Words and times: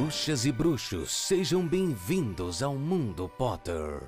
Bruxas 0.00 0.46
e 0.46 0.50
bruxos, 0.50 1.12
sejam 1.12 1.68
bem-vindos 1.68 2.62
ao 2.62 2.74
Mundo 2.74 3.28
Potter. 3.28 4.00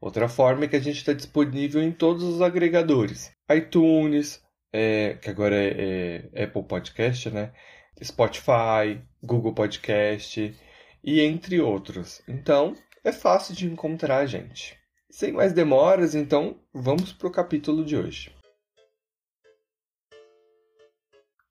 Outra 0.00 0.28
forma 0.28 0.64
é 0.64 0.68
que 0.68 0.76
a 0.76 0.80
gente 0.80 0.98
está 0.98 1.12
disponível 1.12 1.82
em 1.82 1.90
todos 1.90 2.22
os 2.22 2.40
agregadores: 2.40 3.32
iTunes, 3.50 4.40
é, 4.72 5.18
que 5.20 5.28
agora 5.28 5.56
é, 5.56 6.30
é 6.32 6.44
Apple 6.44 6.62
Podcast, 6.62 7.30
né? 7.30 7.52
Spotify, 8.02 9.02
Google 9.20 9.54
Podcast 9.54 10.56
e 11.02 11.20
entre 11.20 11.60
outros. 11.60 12.22
Então, 12.28 12.76
é 13.02 13.10
fácil 13.10 13.56
de 13.56 13.66
encontrar 13.66 14.18
a 14.18 14.26
gente. 14.26 14.78
Sem 15.10 15.32
mais 15.32 15.52
demoras, 15.52 16.14
então, 16.14 16.60
vamos 16.72 17.12
para 17.12 17.26
o 17.26 17.32
capítulo 17.32 17.84
de 17.84 17.96
hoje. 17.96 18.41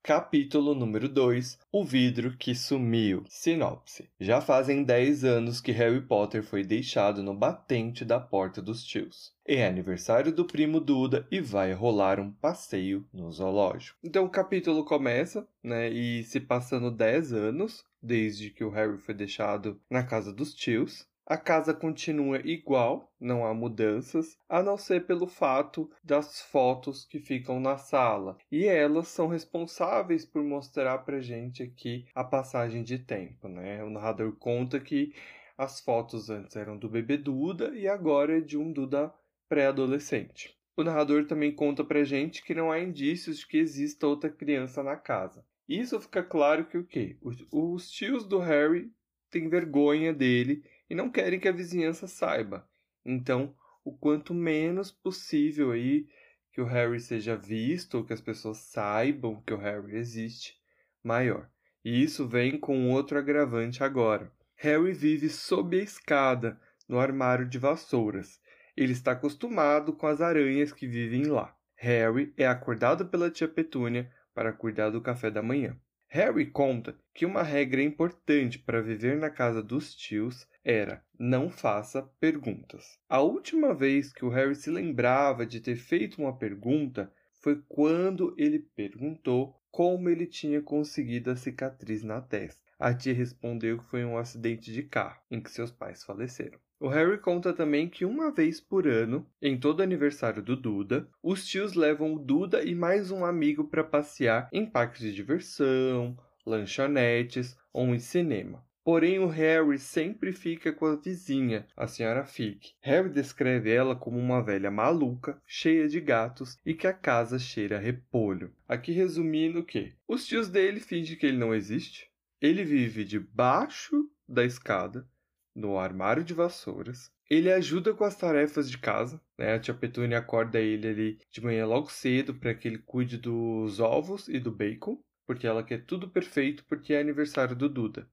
Capítulo 0.04 0.74
número 0.74 1.08
2 1.08 1.60
O 1.70 1.84
vidro 1.84 2.36
que 2.36 2.56
sumiu. 2.56 3.22
Sinopse: 3.28 4.10
Já 4.18 4.40
fazem 4.40 4.82
10 4.82 5.22
anos 5.22 5.60
que 5.60 5.70
Harry 5.70 6.00
Potter 6.00 6.42
foi 6.42 6.64
deixado 6.64 7.22
no 7.22 7.32
batente 7.32 8.04
da 8.04 8.18
porta 8.18 8.60
dos 8.60 8.82
tios. 8.82 9.32
É 9.46 9.64
aniversário 9.64 10.32
do 10.32 10.44
primo 10.44 10.80
Duda 10.80 11.24
e 11.30 11.40
vai 11.40 11.72
rolar 11.72 12.18
um 12.18 12.32
passeio 12.32 13.06
no 13.12 13.30
zoológico. 13.30 13.96
Então 14.02 14.24
o 14.24 14.28
capítulo 14.28 14.84
começa, 14.84 15.46
né, 15.62 15.88
e 15.88 16.24
se 16.24 16.40
passando 16.40 16.90
10 16.90 17.32
anos 17.32 17.84
desde 18.02 18.50
que 18.50 18.64
o 18.64 18.70
Harry 18.70 18.98
foi 18.98 19.14
deixado 19.14 19.80
na 19.88 20.02
casa 20.02 20.32
dos 20.32 20.52
tios. 20.52 21.06
A 21.24 21.36
casa 21.36 21.72
continua 21.72 22.40
igual, 22.44 23.12
não 23.20 23.46
há 23.46 23.54
mudanças, 23.54 24.36
a 24.48 24.62
não 24.62 24.76
ser 24.76 25.06
pelo 25.06 25.26
fato 25.26 25.88
das 26.02 26.40
fotos 26.40 27.04
que 27.04 27.20
ficam 27.20 27.60
na 27.60 27.78
sala. 27.78 28.36
E 28.50 28.64
elas 28.66 29.08
são 29.08 29.28
responsáveis 29.28 30.24
por 30.24 30.42
mostrar 30.42 30.98
pra 30.98 31.20
gente 31.20 31.62
aqui 31.62 32.06
a 32.14 32.24
passagem 32.24 32.82
de 32.82 32.98
tempo, 32.98 33.46
né? 33.46 33.84
O 33.84 33.90
narrador 33.90 34.32
conta 34.32 34.80
que 34.80 35.14
as 35.56 35.80
fotos 35.80 36.28
antes 36.28 36.56
eram 36.56 36.76
do 36.76 36.88
bebê 36.88 37.16
Duda 37.16 37.72
e 37.76 37.86
agora 37.86 38.38
é 38.38 38.40
de 38.40 38.58
um 38.58 38.72
Duda 38.72 39.14
pré-adolescente. 39.48 40.58
O 40.76 40.82
narrador 40.82 41.26
também 41.26 41.54
conta 41.54 41.84
pra 41.84 42.02
gente 42.02 42.42
que 42.42 42.54
não 42.54 42.72
há 42.72 42.80
indícios 42.80 43.38
de 43.38 43.46
que 43.46 43.58
exista 43.58 44.06
outra 44.06 44.28
criança 44.28 44.82
na 44.82 44.96
casa. 44.96 45.44
Isso 45.68 46.00
fica 46.00 46.22
claro 46.22 46.64
que 46.64 46.76
o 46.76 46.84
quê? 46.84 47.16
Os 47.52 47.90
tios 47.90 48.26
do 48.26 48.38
Harry 48.38 48.90
têm 49.30 49.48
vergonha 49.48 50.12
dele 50.12 50.64
e 50.92 50.94
não 50.94 51.08
querem 51.08 51.40
que 51.40 51.48
a 51.48 51.52
vizinhança 51.52 52.06
saiba. 52.06 52.68
Então, 53.02 53.56
o 53.82 53.96
quanto 53.96 54.34
menos 54.34 54.92
possível 54.92 55.70
aí 55.70 56.06
que 56.52 56.60
o 56.60 56.66
Harry 56.66 57.00
seja 57.00 57.34
visto 57.34 57.94
ou 57.94 58.04
que 58.04 58.12
as 58.12 58.20
pessoas 58.20 58.58
saibam 58.58 59.40
que 59.40 59.54
o 59.54 59.56
Harry 59.56 59.96
existe, 59.96 60.54
maior. 61.02 61.48
E 61.82 62.02
isso 62.02 62.28
vem 62.28 62.60
com 62.60 62.90
outro 62.90 63.16
agravante 63.16 63.82
agora. 63.82 64.30
Harry 64.54 64.92
vive 64.92 65.30
sob 65.30 65.80
a 65.80 65.82
escada, 65.82 66.60
no 66.86 67.00
armário 67.00 67.48
de 67.48 67.58
vassouras. 67.58 68.38
Ele 68.76 68.92
está 68.92 69.12
acostumado 69.12 69.94
com 69.94 70.06
as 70.06 70.20
aranhas 70.20 70.74
que 70.74 70.86
vivem 70.86 71.24
lá. 71.24 71.56
Harry 71.74 72.34
é 72.36 72.46
acordado 72.46 73.06
pela 73.06 73.30
tia 73.30 73.48
Petúnia 73.48 74.12
para 74.34 74.52
cuidar 74.52 74.90
do 74.90 75.00
café 75.00 75.30
da 75.30 75.42
manhã. 75.42 75.74
Harry 76.08 76.44
conta 76.50 76.94
que 77.14 77.24
uma 77.24 77.42
regra 77.42 77.82
importante 77.82 78.58
para 78.58 78.82
viver 78.82 79.16
na 79.16 79.30
casa 79.30 79.62
dos 79.62 79.94
tios 79.94 80.46
era 80.64 81.04
não 81.18 81.50
faça 81.50 82.02
perguntas. 82.20 82.98
A 83.08 83.20
última 83.20 83.74
vez 83.74 84.12
que 84.12 84.24
o 84.24 84.28
Harry 84.28 84.54
se 84.54 84.70
lembrava 84.70 85.44
de 85.46 85.60
ter 85.60 85.76
feito 85.76 86.20
uma 86.20 86.36
pergunta 86.36 87.12
foi 87.40 87.62
quando 87.68 88.34
ele 88.38 88.60
perguntou 88.76 89.56
como 89.70 90.08
ele 90.08 90.26
tinha 90.26 90.60
conseguido 90.60 91.30
a 91.30 91.36
cicatriz 91.36 92.02
na 92.02 92.20
testa. 92.20 92.60
A 92.78 92.92
tia 92.92 93.14
respondeu 93.14 93.78
que 93.78 93.90
foi 93.90 94.04
um 94.04 94.18
acidente 94.18 94.72
de 94.72 94.82
carro 94.82 95.20
em 95.30 95.40
que 95.40 95.50
seus 95.50 95.70
pais 95.70 96.04
faleceram. 96.04 96.58
O 96.80 96.88
Harry 96.88 97.18
conta 97.18 97.52
também 97.52 97.88
que 97.88 98.04
uma 98.04 98.32
vez 98.32 98.60
por 98.60 98.88
ano, 98.88 99.24
em 99.40 99.58
todo 99.58 99.82
aniversário 99.82 100.42
do 100.42 100.56
Duda, 100.56 101.08
os 101.22 101.46
tios 101.46 101.74
levam 101.74 102.12
o 102.14 102.18
Duda 102.18 102.64
e 102.64 102.74
mais 102.74 103.12
um 103.12 103.24
amigo 103.24 103.68
para 103.68 103.84
passear 103.84 104.48
em 104.52 104.66
parques 104.66 105.00
de 105.00 105.14
diversão, 105.14 106.18
lanchonetes 106.44 107.56
ou 107.72 107.94
em 107.94 108.00
cinema. 108.00 108.64
Porém, 108.84 109.20
o 109.20 109.28
Harry 109.28 109.78
sempre 109.78 110.32
fica 110.32 110.72
com 110.72 110.86
a 110.86 110.96
vizinha, 110.96 111.66
a 111.76 111.86
senhora 111.86 112.24
Fig. 112.24 112.74
Harry 112.80 113.08
descreve 113.08 113.70
ela 113.70 113.94
como 113.94 114.18
uma 114.18 114.42
velha 114.42 114.72
maluca, 114.72 115.40
cheia 115.46 115.88
de 115.88 116.00
gatos 116.00 116.58
e 116.66 116.74
que 116.74 116.88
a 116.88 116.92
casa 116.92 117.38
cheira 117.38 117.76
a 117.76 117.80
repolho. 117.80 118.52
Aqui 118.66 118.90
resumindo 118.90 119.64
que 119.64 119.94
os 120.08 120.26
tios 120.26 120.48
dele 120.48 120.80
fingem 120.80 121.16
que 121.16 121.26
ele 121.26 121.38
não 121.38 121.54
existe. 121.54 122.10
Ele 122.40 122.64
vive 122.64 123.04
debaixo 123.04 124.10
da 124.28 124.44
escada 124.44 125.06
no 125.54 125.78
armário 125.78 126.24
de 126.24 126.34
vassouras. 126.34 127.12
Ele 127.30 127.52
ajuda 127.52 127.94
com 127.94 128.02
as 128.02 128.16
tarefas 128.16 128.68
de 128.68 128.78
casa, 128.78 129.20
né? 129.38 129.54
A 129.54 129.60
tia 129.60 129.72
Petúnia 129.72 130.18
acorda 130.18 130.58
ele 130.58 130.88
ali 130.88 131.18
de 131.30 131.40
manhã 131.40 131.64
logo 131.66 131.90
cedo 131.90 132.34
para 132.34 132.52
que 132.52 132.66
ele 132.66 132.78
cuide 132.78 133.16
dos 133.16 133.78
ovos 133.78 134.28
e 134.28 134.40
do 134.40 134.50
bacon, 134.50 135.00
porque 135.24 135.46
ela 135.46 135.62
quer 135.62 135.84
tudo 135.84 136.10
perfeito 136.10 136.64
porque 136.64 136.94
é 136.94 137.00
aniversário 137.00 137.54
do 137.54 137.68
Duda. 137.68 138.08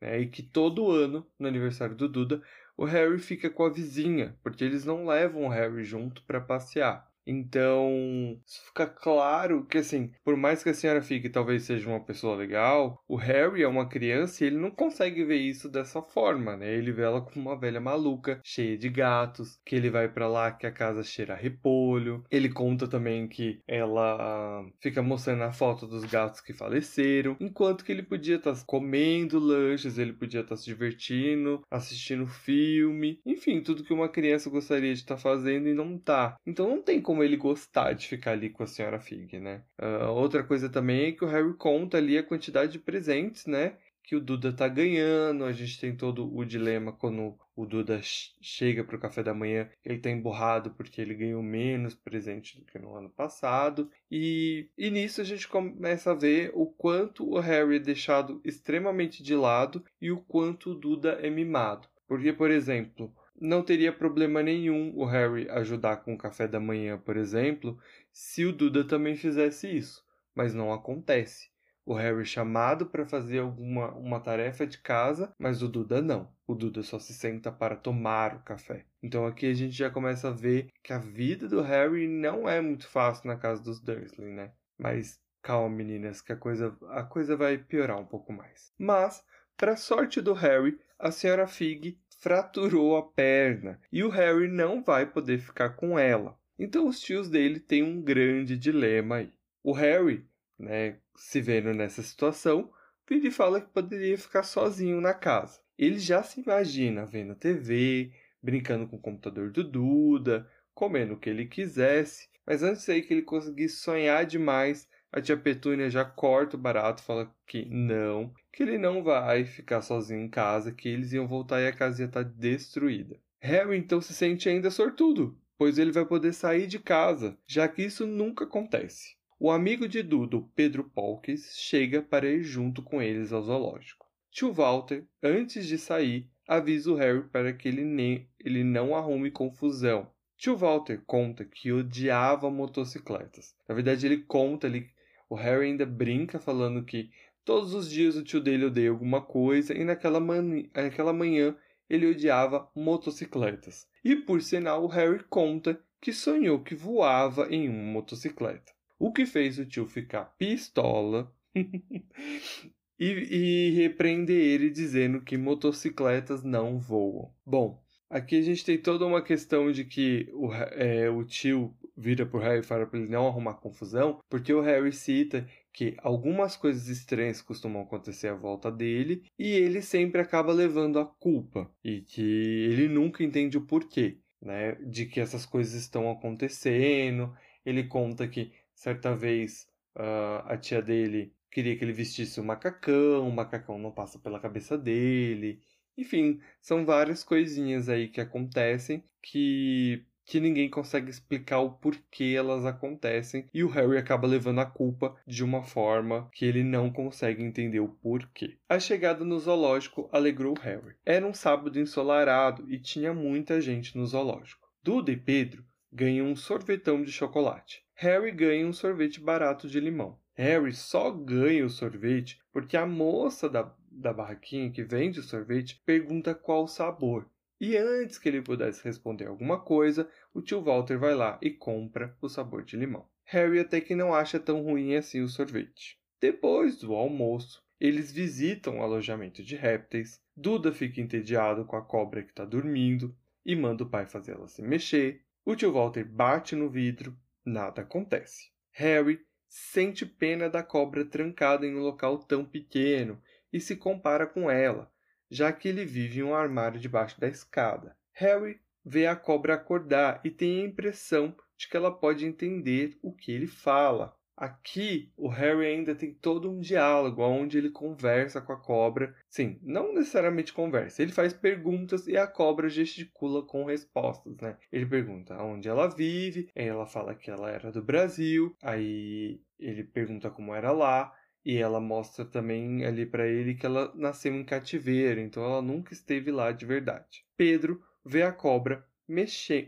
Né? 0.00 0.20
E 0.20 0.28
que 0.28 0.42
todo 0.42 0.90
ano, 0.90 1.26
no 1.38 1.48
aniversário 1.48 1.96
do 1.96 2.08
Duda, 2.08 2.42
o 2.76 2.84
Harry 2.84 3.18
fica 3.18 3.50
com 3.50 3.64
a 3.64 3.70
vizinha, 3.72 4.38
porque 4.42 4.64
eles 4.64 4.84
não 4.84 5.06
levam 5.06 5.44
o 5.44 5.48
Harry 5.48 5.84
junto 5.84 6.24
para 6.24 6.40
passear. 6.40 7.13
Então, 7.26 8.38
fica 8.66 8.86
claro 8.86 9.64
que, 9.66 9.78
assim, 9.78 10.10
por 10.24 10.36
mais 10.36 10.62
que 10.62 10.70
a 10.70 10.74
senhora 10.74 11.02
Fig 11.02 11.28
talvez 11.30 11.64
seja 11.64 11.88
uma 11.88 12.04
pessoa 12.04 12.36
legal, 12.36 13.02
o 13.08 13.16
Harry 13.16 13.62
é 13.62 13.68
uma 13.68 13.88
criança 13.88 14.44
e 14.44 14.48
ele 14.48 14.56
não 14.56 14.70
consegue 14.70 15.24
ver 15.24 15.36
isso 15.36 15.68
dessa 15.68 16.02
forma, 16.02 16.56
né? 16.56 16.72
Ele 16.74 16.92
vê 16.92 17.02
ela 17.02 17.20
como 17.20 17.48
uma 17.48 17.58
velha 17.58 17.80
maluca, 17.80 18.40
cheia 18.44 18.76
de 18.76 18.88
gatos, 18.88 19.58
que 19.64 19.74
ele 19.74 19.90
vai 19.90 20.08
para 20.08 20.28
lá 20.28 20.52
que 20.52 20.66
a 20.66 20.72
casa 20.72 21.02
cheira 21.02 21.34
a 21.34 21.36
repolho. 21.36 22.24
Ele 22.30 22.48
conta 22.48 22.86
também 22.86 23.26
que 23.28 23.60
ela 23.66 24.64
fica 24.80 25.02
mostrando 25.02 25.42
a 25.42 25.52
foto 25.52 25.86
dos 25.86 26.04
gatos 26.04 26.40
que 26.40 26.52
faleceram, 26.52 27.36
enquanto 27.40 27.84
que 27.84 27.92
ele 27.92 28.02
podia 28.02 28.36
estar 28.36 28.54
tá 28.54 28.62
comendo 28.66 29.38
lanches, 29.38 29.98
ele 29.98 30.12
podia 30.12 30.40
estar 30.40 30.54
tá 30.54 30.56
se 30.56 30.64
divertindo, 30.66 31.62
assistindo 31.70 32.26
filme, 32.26 33.20
enfim, 33.24 33.62
tudo 33.62 33.84
que 33.84 33.92
uma 33.92 34.08
criança 34.08 34.50
gostaria 34.50 34.92
de 34.92 35.00
estar 35.00 35.16
tá 35.16 35.20
fazendo 35.20 35.68
e 35.68 35.74
não 35.74 35.98
tá. 35.98 36.36
Então 36.46 36.68
não 36.68 36.82
tem 36.82 37.00
como 37.00 37.13
como 37.14 37.22
ele 37.22 37.36
gostar 37.36 37.92
de 37.92 38.08
ficar 38.08 38.32
ali 38.32 38.50
com 38.50 38.64
a 38.64 38.66
senhora 38.66 38.98
Fig, 38.98 39.38
né? 39.38 39.62
Uh, 39.80 40.10
outra 40.10 40.42
coisa 40.42 40.68
também 40.68 41.06
é 41.06 41.12
que 41.12 41.24
o 41.24 41.28
Harry 41.28 41.54
conta 41.54 41.96
ali 41.96 42.18
a 42.18 42.24
quantidade 42.24 42.72
de 42.72 42.80
presentes, 42.80 43.46
né? 43.46 43.76
Que 44.02 44.16
o 44.16 44.20
Duda 44.20 44.52
tá 44.52 44.66
ganhando. 44.66 45.44
A 45.44 45.52
gente 45.52 45.78
tem 45.78 45.94
todo 45.94 46.28
o 46.36 46.44
dilema 46.44 46.92
quando 46.92 47.38
o 47.54 47.64
Duda 47.64 48.00
chega 48.02 48.82
para 48.82 48.96
o 48.96 48.98
café 48.98 49.22
da 49.22 49.32
manhã, 49.32 49.70
ele 49.84 50.00
tá 50.00 50.10
emburrado 50.10 50.72
porque 50.72 51.00
ele 51.00 51.14
ganhou 51.14 51.40
menos 51.40 51.94
presente 51.94 52.58
do 52.58 52.64
que 52.64 52.80
no 52.80 52.96
ano 52.96 53.10
passado. 53.10 53.88
E, 54.10 54.68
e 54.76 54.90
nisso 54.90 55.20
a 55.20 55.24
gente 55.24 55.46
começa 55.46 56.10
a 56.10 56.16
ver 56.16 56.50
o 56.52 56.66
quanto 56.66 57.30
o 57.30 57.38
Harry 57.38 57.76
é 57.76 57.78
deixado 57.78 58.40
extremamente 58.44 59.22
de 59.22 59.36
lado 59.36 59.84
e 60.00 60.10
o 60.10 60.20
quanto 60.20 60.72
o 60.72 60.74
Duda 60.74 61.12
é 61.22 61.30
mimado. 61.30 61.86
Porque, 62.08 62.32
por 62.32 62.50
exemplo, 62.50 63.14
não 63.40 63.62
teria 63.62 63.92
problema 63.92 64.42
nenhum 64.42 64.92
o 64.96 65.04
Harry 65.04 65.48
ajudar 65.50 65.98
com 65.98 66.14
o 66.14 66.18
café 66.18 66.46
da 66.46 66.60
manhã, 66.60 66.98
por 66.98 67.16
exemplo, 67.16 67.78
se 68.12 68.44
o 68.44 68.52
Duda 68.52 68.84
também 68.84 69.16
fizesse 69.16 69.68
isso, 69.68 70.04
mas 70.34 70.54
não 70.54 70.72
acontece. 70.72 71.52
O 71.86 71.92
Harry 71.92 72.22
é 72.22 72.24
chamado 72.24 72.86
para 72.86 73.04
fazer 73.04 73.40
alguma 73.40 73.92
uma 73.92 74.18
tarefa 74.18 74.66
de 74.66 74.78
casa, 74.78 75.34
mas 75.38 75.62
o 75.62 75.68
Duda 75.68 76.00
não. 76.00 76.32
O 76.46 76.54
Duda 76.54 76.82
só 76.82 76.98
se 76.98 77.12
senta 77.12 77.52
para 77.52 77.76
tomar 77.76 78.36
o 78.36 78.42
café. 78.42 78.86
Então 79.02 79.26
aqui 79.26 79.46
a 79.46 79.52
gente 79.52 79.72
já 79.72 79.90
começa 79.90 80.28
a 80.28 80.32
ver 80.32 80.70
que 80.82 80.94
a 80.94 80.98
vida 80.98 81.46
do 81.46 81.60
Harry 81.60 82.08
não 82.08 82.48
é 82.48 82.60
muito 82.60 82.88
fácil 82.88 83.26
na 83.26 83.36
casa 83.36 83.62
dos 83.62 83.80
Dursley, 83.80 84.30
né? 84.32 84.52
Mas 84.78 85.20
calma, 85.42 85.76
meninas, 85.76 86.22
que 86.22 86.32
a 86.32 86.36
coisa 86.36 86.74
a 86.88 87.02
coisa 87.02 87.36
vai 87.36 87.58
piorar 87.58 88.00
um 88.00 88.06
pouco 88.06 88.32
mais. 88.32 88.72
Mas, 88.78 89.22
para 89.56 89.76
sorte 89.76 90.22
do 90.22 90.32
Harry, 90.32 90.78
a 90.98 91.10
senhora 91.10 91.46
Fig 91.46 92.00
fraturou 92.24 92.96
a 92.96 93.02
perna 93.02 93.78
e 93.92 94.02
o 94.02 94.08
Harry 94.08 94.48
não 94.48 94.82
vai 94.82 95.04
poder 95.04 95.38
ficar 95.38 95.76
com 95.76 95.98
ela. 95.98 96.40
Então 96.58 96.88
os 96.88 96.98
tios 96.98 97.28
dele 97.28 97.60
têm 97.60 97.82
um 97.82 98.00
grande 98.00 98.56
dilema 98.56 99.16
aí. 99.16 99.30
O 99.62 99.72
Harry, 99.72 100.26
né, 100.58 100.96
se 101.14 101.42
vendo 101.42 101.74
nessa 101.74 102.02
situação, 102.02 102.72
vira 103.06 103.28
e 103.28 103.30
fala 103.30 103.60
que 103.60 103.68
poderia 103.68 104.16
ficar 104.16 104.42
sozinho 104.42 105.02
na 105.02 105.12
casa. 105.12 105.60
Ele 105.76 105.98
já 105.98 106.22
se 106.22 106.40
imagina 106.40 107.04
vendo 107.04 107.34
TV, 107.34 108.10
brincando 108.42 108.88
com 108.88 108.96
o 108.96 109.02
computador 109.02 109.50
do 109.50 109.62
Duda, 109.62 110.50
comendo 110.72 111.12
o 111.12 111.18
que 111.18 111.28
ele 111.28 111.44
quisesse, 111.44 112.30
mas 112.46 112.62
antes 112.62 112.88
aí 112.88 113.02
que 113.02 113.12
ele 113.12 113.22
conseguisse 113.22 113.76
sonhar 113.76 114.24
demais, 114.24 114.88
a 115.14 115.20
tia 115.20 115.36
Petúnia 115.36 115.88
já 115.88 116.04
corta 116.04 116.56
o 116.56 116.60
barato, 116.60 117.00
fala 117.00 117.32
que 117.46 117.64
não, 117.66 118.34
que 118.52 118.64
ele 118.64 118.76
não 118.76 119.00
vai 119.00 119.44
ficar 119.44 119.80
sozinho 119.80 120.20
em 120.20 120.28
casa, 120.28 120.72
que 120.72 120.88
eles 120.88 121.12
iam 121.12 121.28
voltar 121.28 121.60
e 121.60 121.68
a 121.68 121.72
casa 121.72 122.02
ia 122.02 122.06
estar 122.06 122.24
tá 122.24 122.30
destruída. 122.34 123.16
Harry 123.38 123.78
então 123.78 124.00
se 124.00 124.12
sente 124.12 124.48
ainda 124.48 124.72
sortudo, 124.72 125.38
pois 125.56 125.78
ele 125.78 125.92
vai 125.92 126.04
poder 126.04 126.32
sair 126.32 126.66
de 126.66 126.80
casa, 126.80 127.38
já 127.46 127.68
que 127.68 127.82
isso 127.82 128.04
nunca 128.04 128.42
acontece. 128.42 129.14
O 129.38 129.52
amigo 129.52 129.86
de 129.86 130.02
Dudo, 130.02 130.50
Pedro 130.52 130.82
Polkes, 130.82 131.54
chega 131.60 132.02
para 132.02 132.28
ir 132.28 132.42
junto 132.42 132.82
com 132.82 133.00
eles 133.00 133.32
ao 133.32 133.42
zoológico. 133.42 134.06
Tio 134.32 134.52
Walter, 134.52 135.04
antes 135.22 135.64
de 135.64 135.78
sair, 135.78 136.28
avisa 136.48 136.90
o 136.90 136.96
Harry 136.96 137.22
para 137.28 137.52
que 137.52 137.68
ele, 137.68 137.84
nem, 137.84 138.28
ele 138.40 138.64
não 138.64 138.96
arrume 138.96 139.30
confusão. 139.30 140.10
Tio 140.36 140.56
Walter 140.56 141.00
conta 141.06 141.44
que 141.44 141.72
odiava 141.72 142.50
motocicletas. 142.50 143.54
Na 143.68 143.76
verdade, 143.76 144.04
ele 144.06 144.18
conta 144.18 144.66
ali 144.66 144.90
o 145.34 145.36
Harry 145.36 145.66
ainda 145.66 145.84
brinca 145.84 146.38
falando 146.38 146.84
que 146.84 147.10
todos 147.44 147.74
os 147.74 147.90
dias 147.90 148.14
o 148.14 148.22
tio 148.22 148.40
dele 148.40 148.66
odeia 148.66 148.90
alguma 148.90 149.20
coisa 149.20 149.76
e 149.76 149.84
naquela, 149.84 150.20
man... 150.20 150.62
naquela 150.72 151.12
manhã 151.12 151.56
ele 151.90 152.06
odiava 152.06 152.70
motocicletas. 152.74 153.88
E 154.04 154.14
por 154.14 154.40
sinal, 154.40 154.84
o 154.84 154.86
Harry 154.86 155.24
conta 155.28 155.78
que 156.00 156.12
sonhou 156.12 156.62
que 156.62 156.76
voava 156.76 157.48
em 157.52 157.68
uma 157.68 157.92
motocicleta. 157.94 158.72
O 158.96 159.12
que 159.12 159.26
fez 159.26 159.58
o 159.58 159.66
tio 159.66 159.86
ficar 159.86 160.24
pistola 160.38 161.34
e, 162.96 163.08
e 163.08 163.70
repreender 163.70 164.36
ele 164.36 164.70
dizendo 164.70 165.20
que 165.20 165.36
motocicletas 165.36 166.44
não 166.44 166.78
voam. 166.78 167.34
Bom, 167.44 167.82
aqui 168.08 168.38
a 168.38 168.42
gente 168.42 168.64
tem 168.64 168.78
toda 168.78 169.04
uma 169.04 169.20
questão 169.20 169.72
de 169.72 169.84
que 169.84 170.28
o, 170.32 170.54
é, 170.54 171.10
o 171.10 171.24
tio 171.24 171.76
vira 171.96 172.26
pro 172.26 172.40
Harry 172.40 172.60
e 172.60 172.62
fala 172.62 172.86
para 172.86 172.98
ele 172.98 173.08
não 173.08 173.26
arrumar 173.26 173.54
confusão, 173.54 174.20
porque 174.28 174.52
o 174.52 174.60
Harry 174.60 174.92
cita 174.92 175.46
que 175.72 175.96
algumas 175.98 176.56
coisas 176.56 176.88
estranhas 176.88 177.42
costumam 177.42 177.82
acontecer 177.82 178.28
à 178.28 178.34
volta 178.34 178.70
dele 178.70 179.24
e 179.38 179.48
ele 179.52 179.82
sempre 179.82 180.20
acaba 180.20 180.52
levando 180.52 180.98
a 180.98 181.06
culpa 181.06 181.70
e 181.82 182.00
que 182.00 182.22
ele 182.70 182.88
nunca 182.88 183.22
entende 183.22 183.58
o 183.58 183.66
porquê, 183.66 184.18
né, 184.40 184.74
de 184.76 185.06
que 185.06 185.20
essas 185.20 185.44
coisas 185.46 185.74
estão 185.74 186.10
acontecendo. 186.10 187.34
Ele 187.64 187.84
conta 187.84 188.28
que 188.28 188.52
certa 188.74 189.16
vez 189.16 189.66
uh, 189.96 190.46
a 190.46 190.56
tia 190.56 190.82
dele 190.82 191.32
queria 191.50 191.76
que 191.76 191.84
ele 191.84 191.92
vestisse 191.92 192.40
um 192.40 192.44
macacão, 192.44 193.28
o 193.28 193.32
macacão 193.32 193.78
não 193.78 193.92
passa 193.92 194.18
pela 194.18 194.40
cabeça 194.40 194.76
dele. 194.76 195.60
Enfim, 195.96 196.40
são 196.60 196.84
várias 196.84 197.22
coisinhas 197.22 197.88
aí 197.88 198.08
que 198.08 198.20
acontecem 198.20 199.04
que 199.22 200.04
que 200.24 200.40
ninguém 200.40 200.68
consegue 200.68 201.10
explicar 201.10 201.60
o 201.60 201.72
porquê 201.72 202.34
elas 202.36 202.64
acontecem 202.64 203.48
e 203.52 203.62
o 203.62 203.68
Harry 203.68 203.98
acaba 203.98 204.26
levando 204.26 204.60
a 204.60 204.66
culpa 204.66 205.16
de 205.26 205.44
uma 205.44 205.62
forma 205.62 206.28
que 206.32 206.44
ele 206.44 206.62
não 206.62 206.90
consegue 206.90 207.42
entender 207.42 207.80
o 207.80 207.88
porquê. 207.88 208.56
A 208.68 208.78
chegada 208.78 209.24
no 209.24 209.38
zoológico 209.38 210.08
alegrou 210.12 210.54
Harry. 210.60 210.94
Era 211.04 211.26
um 211.26 211.34
sábado 211.34 211.78
ensolarado 211.78 212.64
e 212.70 212.78
tinha 212.78 213.12
muita 213.12 213.60
gente 213.60 213.96
no 213.96 214.06
zoológico. 214.06 214.66
Duda 214.82 215.12
e 215.12 215.16
Pedro 215.16 215.64
ganham 215.92 216.26
um 216.26 216.36
sorvetão 216.36 217.02
de 217.02 217.12
chocolate. 217.12 217.82
Harry 217.94 218.32
ganha 218.32 218.66
um 218.66 218.72
sorvete 218.72 219.20
barato 219.20 219.68
de 219.68 219.78
limão. 219.78 220.18
Harry 220.34 220.72
só 220.72 221.12
ganha 221.12 221.64
o 221.64 221.70
sorvete 221.70 222.40
porque 222.52 222.76
a 222.76 222.84
moça 222.84 223.48
da, 223.48 223.72
da 223.88 224.12
barraquinha 224.12 224.70
que 224.70 224.82
vende 224.82 225.20
o 225.20 225.22
sorvete 225.22 225.80
pergunta 225.86 226.34
qual 226.34 226.64
o 226.64 226.68
sabor. 226.68 227.30
E 227.66 227.78
antes 227.78 228.18
que 228.18 228.28
ele 228.28 228.42
pudesse 228.42 228.84
responder 228.84 229.26
alguma 229.26 229.58
coisa, 229.58 230.06
o 230.34 230.42
tio 230.42 230.60
Walter 230.60 230.98
vai 230.98 231.14
lá 231.14 231.38
e 231.40 231.50
compra 231.50 232.14
o 232.20 232.28
sabor 232.28 232.62
de 232.62 232.76
limão. 232.76 233.08
Harry 233.24 233.58
até 233.58 233.80
que 233.80 233.94
não 233.94 234.12
acha 234.12 234.38
tão 234.38 234.62
ruim 234.62 234.94
assim 234.94 235.22
o 235.22 235.28
sorvete. 235.28 235.98
Depois 236.20 236.76
do 236.76 236.92
almoço, 236.92 237.64
eles 237.80 238.12
visitam 238.12 238.80
o 238.80 238.82
alojamento 238.82 239.42
de 239.42 239.56
répteis. 239.56 240.20
Duda 240.36 240.72
fica 240.72 241.00
entediado 241.00 241.64
com 241.64 241.74
a 241.74 241.82
cobra 241.82 242.22
que 242.22 242.32
está 242.32 242.44
dormindo 242.44 243.16
e 243.46 243.56
manda 243.56 243.82
o 243.82 243.88
pai 243.88 244.04
fazer 244.04 244.32
ela 244.32 244.46
se 244.46 244.60
mexer. 244.60 245.24
O 245.42 245.56
tio 245.56 245.72
Walter 245.72 246.04
bate 246.04 246.54
no 246.54 246.68
vidro, 246.68 247.16
nada 247.42 247.80
acontece. 247.80 248.50
Harry 248.72 249.24
sente 249.48 250.04
pena 250.04 250.50
da 250.50 250.62
cobra 250.62 251.02
trancada 251.02 251.66
em 251.66 251.74
um 251.74 251.80
local 251.80 252.18
tão 252.18 252.44
pequeno 252.44 253.18
e 253.50 253.58
se 253.58 253.74
compara 253.74 254.26
com 254.26 254.50
ela, 254.50 254.92
já 255.30 255.52
que 255.52 255.68
ele 255.68 255.84
vive 255.84 256.20
em 256.20 256.22
um 256.22 256.34
armário 256.34 256.80
debaixo 256.80 257.20
da 257.20 257.28
escada. 257.28 257.96
Harry 258.12 258.60
vê 258.84 259.06
a 259.06 259.16
cobra 259.16 259.54
acordar 259.54 260.20
e 260.24 260.30
tem 260.30 260.62
a 260.62 260.66
impressão 260.66 261.34
de 261.56 261.68
que 261.68 261.76
ela 261.76 261.90
pode 261.90 262.26
entender 262.26 262.98
o 263.02 263.12
que 263.12 263.32
ele 263.32 263.46
fala. 263.46 264.14
Aqui, 264.36 265.12
o 265.16 265.28
Harry 265.28 265.64
ainda 265.64 265.94
tem 265.94 266.12
todo 266.12 266.50
um 266.50 266.58
diálogo 266.58 267.22
onde 267.22 267.56
ele 267.56 267.70
conversa 267.70 268.40
com 268.40 268.52
a 268.52 268.60
cobra. 268.60 269.14
Sim, 269.28 269.60
não 269.62 269.94
necessariamente 269.94 270.52
conversa, 270.52 271.02
ele 271.02 271.12
faz 271.12 271.32
perguntas 271.32 272.08
e 272.08 272.16
a 272.16 272.26
cobra 272.26 272.68
gesticula 272.68 273.46
com 273.46 273.64
respostas, 273.64 274.36
né? 274.38 274.56
Ele 274.72 274.86
pergunta 274.86 275.40
onde 275.40 275.68
ela 275.68 275.86
vive, 275.86 276.50
ela 276.52 276.84
fala 276.84 277.14
que 277.14 277.30
ela 277.30 277.48
era 277.48 277.70
do 277.70 277.82
Brasil, 277.82 278.56
aí 278.60 279.40
ele 279.56 279.84
pergunta 279.84 280.28
como 280.28 280.52
era 280.52 280.72
lá, 280.72 281.12
e 281.44 281.56
ela 281.56 281.80
mostra 281.80 282.24
também 282.24 282.84
ali 282.84 283.04
para 283.04 283.26
ele 283.26 283.54
que 283.54 283.66
ela 283.66 283.92
nasceu 283.94 284.34
em 284.34 284.44
cativeiro, 284.44 285.20
então 285.20 285.44
ela 285.44 285.60
nunca 285.60 285.92
esteve 285.92 286.30
lá 286.30 286.50
de 286.52 286.64
verdade. 286.64 287.24
Pedro 287.36 287.82
vê 288.04 288.22
a 288.22 288.32
cobra 288.32 288.84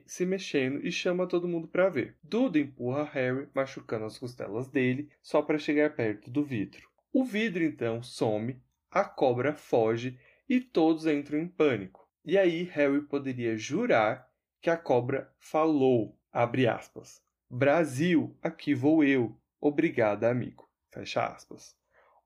se 0.06 0.24
mexendo 0.24 0.86
e 0.86 0.90
chama 0.90 1.26
todo 1.26 1.48
mundo 1.48 1.68
para 1.68 1.90
ver. 1.90 2.16
Duda 2.22 2.58
empurra 2.58 3.04
Harry, 3.04 3.48
machucando 3.54 4.06
as 4.06 4.18
costelas 4.18 4.68
dele, 4.68 5.10
só 5.20 5.42
para 5.42 5.58
chegar 5.58 5.94
perto 5.94 6.30
do 6.30 6.42
vidro. 6.42 6.88
O 7.12 7.24
vidro 7.24 7.62
então 7.62 8.02
some, 8.02 8.60
a 8.90 9.04
cobra 9.04 9.54
foge 9.54 10.18
e 10.48 10.60
todos 10.60 11.06
entram 11.06 11.38
em 11.38 11.48
pânico. 11.48 12.08
E 12.24 12.38
aí 12.38 12.62
Harry 12.64 13.02
poderia 13.02 13.56
jurar 13.56 14.26
que 14.60 14.70
a 14.70 14.76
cobra 14.76 15.30
falou, 15.38 16.18
abre 16.32 16.66
aspas. 16.66 17.20
Brasil, 17.48 18.36
aqui 18.42 18.74
vou 18.74 19.04
eu. 19.04 19.36
Obrigada, 19.60 20.28
amigo. 20.28 20.65
Fecha 20.96 21.26
aspas. 21.26 21.76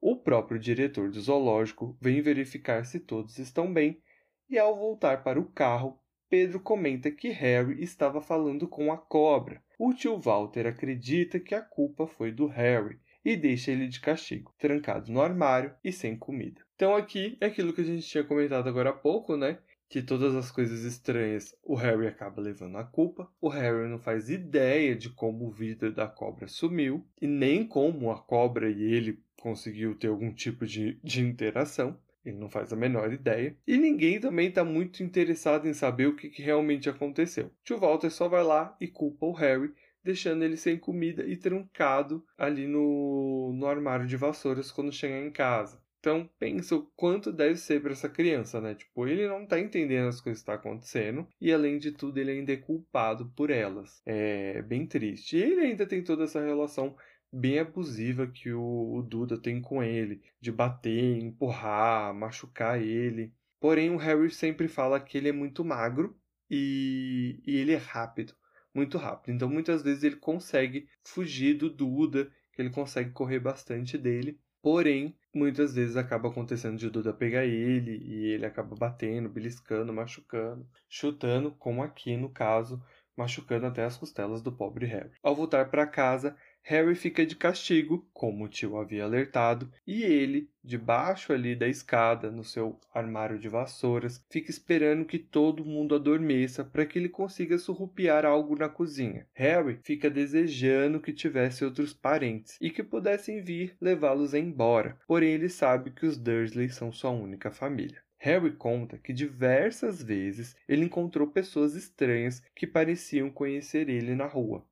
O 0.01 0.15
próprio 0.15 0.57
diretor 0.57 1.11
do 1.11 1.21
zoológico 1.21 1.99
vem 2.01 2.23
verificar 2.23 2.87
se 2.87 3.01
todos 3.01 3.37
estão 3.37 3.73
bem 3.73 4.01
e, 4.49 4.57
ao 4.57 4.79
voltar 4.79 5.25
para 5.25 5.41
o 5.41 5.51
carro, 5.51 5.99
Pedro 6.29 6.61
comenta 6.61 7.11
que 7.11 7.31
Harry 7.31 7.83
estava 7.83 8.23
falando 8.23 8.69
com 8.69 8.93
a 8.93 8.97
cobra. 8.97 9.61
O 9.77 9.93
tio 9.93 10.21
Walter 10.21 10.69
acredita 10.69 11.41
que 11.41 11.53
a 11.53 11.61
culpa 11.61 12.07
foi 12.07 12.31
do 12.31 12.47
Harry 12.47 13.01
e 13.25 13.37
deixa 13.37 13.73
ele 13.73 13.89
de 13.89 13.99
castigo, 13.99 14.55
trancado 14.57 15.11
no 15.11 15.21
armário 15.21 15.75
e 15.83 15.91
sem 15.91 16.17
comida. 16.17 16.63
Então 16.77 16.95
aqui 16.95 17.37
é 17.41 17.47
aquilo 17.47 17.73
que 17.73 17.81
a 17.81 17.85
gente 17.85 18.07
tinha 18.07 18.23
comentado 18.23 18.69
agora 18.69 18.91
há 18.91 18.95
pouco, 18.95 19.37
né? 19.37 19.59
Que 19.91 20.01
todas 20.01 20.37
as 20.37 20.53
coisas 20.53 20.85
estranhas 20.85 21.53
o 21.65 21.75
Harry 21.75 22.07
acaba 22.07 22.41
levando 22.41 22.79
a 22.79 22.85
culpa. 22.85 23.29
O 23.41 23.49
Harry 23.49 23.89
não 23.89 23.99
faz 23.99 24.31
ideia 24.31 24.95
de 24.95 25.11
como 25.11 25.49
o 25.49 25.51
vidro 25.51 25.93
da 25.93 26.07
cobra 26.07 26.47
sumiu 26.47 27.05
e 27.21 27.27
nem 27.27 27.67
como 27.67 28.13
a 28.13 28.23
cobra 28.23 28.71
e 28.71 28.81
ele 28.81 29.21
conseguiu 29.37 29.97
ter 29.97 30.07
algum 30.07 30.33
tipo 30.33 30.65
de, 30.65 31.01
de 31.03 31.21
interação. 31.21 31.99
Ele 32.25 32.39
não 32.39 32.49
faz 32.49 32.73
a 32.73 32.77
menor 32.77 33.13
ideia. 33.13 33.57
E 33.67 33.77
ninguém 33.77 34.21
também 34.21 34.49
está 34.49 34.63
muito 34.63 35.03
interessado 35.03 35.67
em 35.67 35.75
saber 35.75 36.07
o 36.07 36.15
que, 36.15 36.29
que 36.29 36.41
realmente 36.41 36.89
aconteceu. 36.89 37.51
Tio 37.65 37.79
Walter 37.79 38.11
só 38.11 38.29
vai 38.29 38.45
lá 38.45 38.77
e 38.81 38.87
culpa 38.87 39.27
o 39.27 39.33
Harry 39.33 39.73
deixando 40.05 40.45
ele 40.45 40.57
sem 40.57 40.79
comida 40.79 41.27
e 41.27 41.37
trancado 41.37 42.25
ali 42.39 42.67
no, 42.67 43.53
no 43.55 43.67
armário 43.67 44.07
de 44.07 44.17
vassouras 44.17 44.71
quando 44.71 44.93
chegar 44.93 45.19
em 45.19 45.31
casa. 45.31 45.83
Então, 46.01 46.29
pensa 46.39 46.75
o 46.77 46.87
quanto 46.97 47.31
deve 47.31 47.57
ser 47.57 47.83
para 47.83 47.93
essa 47.93 48.09
criança, 48.09 48.61
né? 48.61 48.75
Tipo, 48.75 49.07
ele 49.07 49.29
não 49.29 49.47
tá 49.47 49.61
entendendo 49.61 50.09
as 50.09 50.21
coisas 50.21 50.41
que 50.43 50.47
tá 50.47 50.55
acontecendo 50.55 51.29
e, 51.41 51.53
além 51.53 51.79
de 51.79 51.93
tudo, 51.93 52.19
ele 52.19 52.31
ainda 52.33 52.53
é 52.53 52.57
culpado 52.57 53.31
por 53.37 53.51
elas. 53.51 54.03
É 54.07 54.63
bem 54.63 54.87
triste. 54.87 55.37
E 55.37 55.43
ele 55.43 55.61
ainda 55.61 55.87
tem 55.87 56.03
toda 56.03 56.25
essa 56.25 56.43
relação 56.43 56.97
bem 57.31 57.59
abusiva 57.59 58.27
que 58.27 58.53
o, 58.53 58.95
o 58.95 59.03
Duda 59.03 59.39
tem 59.39 59.61
com 59.61 59.83
ele, 59.83 60.23
de 60.41 60.51
bater, 60.51 61.19
empurrar, 61.19 62.15
machucar 62.15 62.83
ele. 62.83 63.33
Porém, 63.61 63.91
o 63.91 63.99
Harry 63.99 64.31
sempre 64.31 64.69
fala 64.69 64.99
que 64.99 65.19
ele 65.19 65.29
é 65.29 65.33
muito 65.33 65.65
magro 65.65 66.19
e, 66.51 67.41
e 67.47 67.57
ele 67.59 67.73
é 67.73 67.77
rápido 67.77 68.35
muito 68.75 68.99
rápido. 68.99 69.35
Então, 69.35 69.49
muitas 69.49 69.83
vezes 69.83 70.03
ele 70.03 70.17
consegue 70.17 70.89
fugir 71.03 71.55
do 71.55 71.69
Duda, 71.69 72.31
que 72.53 72.63
ele 72.63 72.71
consegue 72.71 73.11
correr 73.11 73.41
bastante 73.41 73.99
dele. 73.99 74.39
Porém, 74.63 75.17
muitas 75.35 75.75
vezes 75.75 75.97
acaba 75.97 76.29
acontecendo 76.29 76.77
de 76.79 76.91
Duda 76.91 77.13
pegar 77.13 77.45
ele 77.47 77.99
e 78.05 78.27
ele 78.33 78.45
acaba 78.47 78.75
batendo, 78.77 79.29
beliscando, 79.29 79.93
machucando, 79.93 80.67
chutando, 80.89 81.53
como 81.53 81.83
aqui 81.83 82.17
no 82.17 82.31
caso, 82.31 82.83
machucando 83.17 83.67
até 83.67 83.85
as 83.85 83.97
costelas 83.97 84.43
do 84.43 84.53
pobre 84.53 84.87
Harry. 84.87 85.11
Ao 85.23 85.35
voltar 85.35 85.71
para 85.71 85.87
casa, 85.87 86.37
Harry 86.63 86.95
fica 86.95 87.25
de 87.25 87.37
castigo, 87.37 88.07
como 88.13 88.45
o 88.45 88.49
tio 88.49 88.77
havia 88.77 89.05
alertado, 89.05 89.71
e 89.87 90.03
ele, 90.03 90.49
debaixo 90.63 91.33
ali 91.33 91.57
da 91.57 91.67
escada, 91.67 92.31
no 92.31 92.45
seu 92.45 92.79
armário 92.93 93.39
de 93.39 93.49
vassouras, 93.49 94.25
fica 94.31 94.51
esperando 94.51 95.05
que 95.05 95.19
todo 95.19 95.65
mundo 95.65 95.95
adormeça 95.95 96.63
para 96.63 96.85
que 96.85 96.99
ele 96.99 97.09
consiga 97.09 97.59
surrupiar 97.59 98.25
algo 98.27 98.57
na 98.57 98.69
cozinha. 98.69 99.27
Harry 99.33 99.81
fica 99.83 100.11
desejando 100.11 101.01
que 101.01 101.13
tivesse 101.13 101.65
outros 101.65 101.95
parentes 101.95 102.57
e 102.61 102.71
que 102.71 102.83
pudessem 102.83 103.43
vir 103.43 103.77
levá-los 103.81 104.35
embora, 104.35 104.99
porém 105.07 105.33
ele 105.33 105.49
sabe 105.49 105.91
que 105.91 106.07
os 106.07 106.19
Dursley 106.19 106.69
são 106.69 106.93
sua 106.93 107.11
única 107.11 107.51
família. 107.51 108.03
Harry 108.23 108.53
conta 108.53 108.99
que 108.99 109.15
diversas 109.15 110.03
vezes 110.03 110.55
ele 110.69 110.85
encontrou 110.85 111.29
pessoas 111.29 111.75
estranhas 111.75 112.43
que 112.55 112.67
pareciam 112.67 113.31
conhecer 113.31 113.89
ele 113.89 114.15
na 114.15 114.27
rua. 114.27 114.63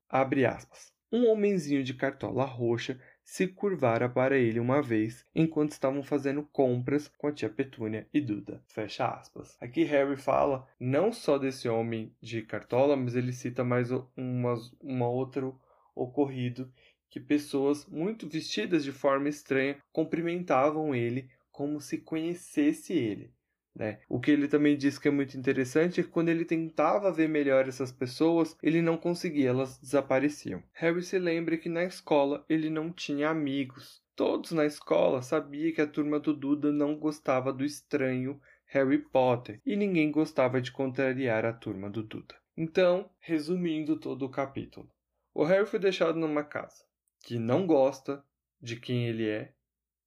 Um 1.11 1.27
homenzinho 1.27 1.83
de 1.83 1.95
cartola 1.95 2.45
roxa 2.45 3.01
se 3.23 3.47
curvara 3.47 4.07
para 4.07 4.37
ele 4.37 4.59
uma 4.59 4.83
vez 4.83 5.25
enquanto 5.33 5.71
estavam 5.71 6.03
fazendo 6.03 6.43
compras 6.53 7.07
com 7.07 7.25
a 7.25 7.31
tia 7.31 7.49
Petúnia 7.49 8.07
e 8.13 8.21
Duda. 8.21 8.61
Fecha 8.67 9.07
aspas. 9.07 9.57
Aqui 9.59 9.83
Harry 9.83 10.15
fala 10.15 10.67
não 10.79 11.11
só 11.11 11.39
desse 11.39 11.67
homem 11.67 12.13
de 12.21 12.43
cartola, 12.43 12.95
mas 12.95 13.15
ele 13.15 13.33
cita 13.33 13.63
mais 13.63 13.89
uma, 14.15 14.53
uma 14.79 15.09
outro 15.09 15.59
ocorrido 15.95 16.71
que 17.09 17.19
pessoas 17.19 17.87
muito 17.87 18.29
vestidas 18.29 18.83
de 18.83 18.91
forma 18.91 19.27
estranha 19.27 19.77
cumprimentavam 19.91 20.93
ele 20.93 21.31
como 21.51 21.81
se 21.81 21.97
conhecesse 21.97 22.93
ele. 22.93 23.33
Né? 23.75 23.99
O 24.09 24.19
que 24.19 24.31
ele 24.31 24.47
também 24.47 24.77
diz 24.77 24.97
que 24.99 25.07
é 25.07 25.11
muito 25.11 25.37
interessante 25.37 26.01
é 26.01 26.03
que 26.03 26.09
quando 26.09 26.29
ele 26.29 26.43
tentava 26.43 27.11
ver 27.11 27.29
melhor 27.29 27.67
essas 27.67 27.91
pessoas, 27.91 28.57
ele 28.61 28.81
não 28.81 28.97
conseguia, 28.97 29.49
elas 29.49 29.77
desapareciam. 29.77 30.63
Harry 30.73 31.01
se 31.01 31.17
lembra 31.17 31.57
que 31.57 31.69
na 31.69 31.83
escola 31.83 32.43
ele 32.49 32.69
não 32.69 32.91
tinha 32.91 33.29
amigos. 33.29 34.01
Todos 34.15 34.51
na 34.51 34.65
escola 34.65 35.21
sabiam 35.21 35.73
que 35.73 35.81
a 35.81 35.87
turma 35.87 36.19
do 36.19 36.33
Duda 36.33 36.71
não 36.71 36.97
gostava 36.97 37.53
do 37.53 37.63
estranho 37.63 38.39
Harry 38.65 38.97
Potter 38.97 39.61
e 39.65 39.75
ninguém 39.75 40.11
gostava 40.11 40.61
de 40.61 40.71
contrariar 40.71 41.45
a 41.45 41.53
turma 41.53 41.89
do 41.89 42.03
Duda. 42.03 42.35
Então, 42.55 43.09
resumindo 43.19 43.97
todo 43.97 44.25
o 44.25 44.29
capítulo, 44.29 44.91
o 45.33 45.43
Harry 45.45 45.65
foi 45.65 45.79
deixado 45.79 46.19
numa 46.19 46.43
casa 46.43 46.83
que 47.21 47.39
não 47.39 47.65
gosta 47.65 48.23
de 48.61 48.75
quem 48.75 49.07
ele 49.07 49.27
é 49.27 49.53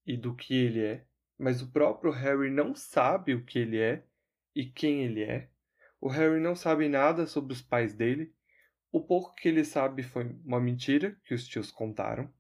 e 0.07 0.17
do 0.17 0.35
que 0.35 0.55
ele 0.55 0.81
é, 0.81 1.05
mas 1.43 1.61
o 1.61 1.73
próprio 1.73 2.13
Harry 2.13 2.49
não 2.49 2.73
sabe 2.73 3.35
o 3.35 3.45
que 3.45 3.59
ele 3.59 3.77
é 3.77 4.05
e 4.55 4.65
quem 4.65 5.03
ele 5.03 5.25
é. 5.25 5.49
O 6.01 6.09
Harry 6.09 6.39
não 6.39 6.55
sabe 6.55 6.89
nada 6.89 7.27
sobre 7.27 7.53
os 7.53 7.61
pais 7.61 7.95
dele. 7.95 8.33
O 8.93 9.01
pouco 9.01 9.35
que 9.35 9.49
ele 9.49 9.65
sabe 9.65 10.05
foi 10.05 10.25
uma 10.45 10.61
mentira 10.61 11.19
que 11.25 11.35
os 11.35 11.45
tios 11.49 11.73
contaram. 11.73 12.33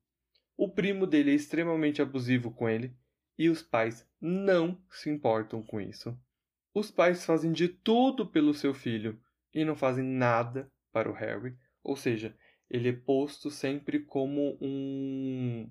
O 0.56 0.68
primo 0.68 1.04
dele 1.04 1.32
é 1.32 1.34
extremamente 1.34 2.00
abusivo 2.00 2.52
com 2.52 2.68
ele 2.68 2.96
e 3.36 3.48
os 3.48 3.60
pais 3.60 4.08
não 4.20 4.80
se 4.88 5.10
importam 5.10 5.64
com 5.64 5.80
isso. 5.80 6.16
Os 6.72 6.88
pais 6.92 7.24
fazem 7.24 7.50
de 7.50 7.66
tudo 7.66 8.24
pelo 8.24 8.54
seu 8.54 8.72
filho 8.72 9.20
e 9.52 9.64
não 9.64 9.74
fazem 9.74 10.04
nada 10.04 10.70
para 10.92 11.10
o 11.10 11.12
Harry, 11.12 11.56
ou 11.82 11.96
seja, 11.96 12.36
ele 12.70 12.90
é 12.90 12.92
posto 12.92 13.50
sempre 13.50 13.98
como 13.98 14.56
um 14.60 15.68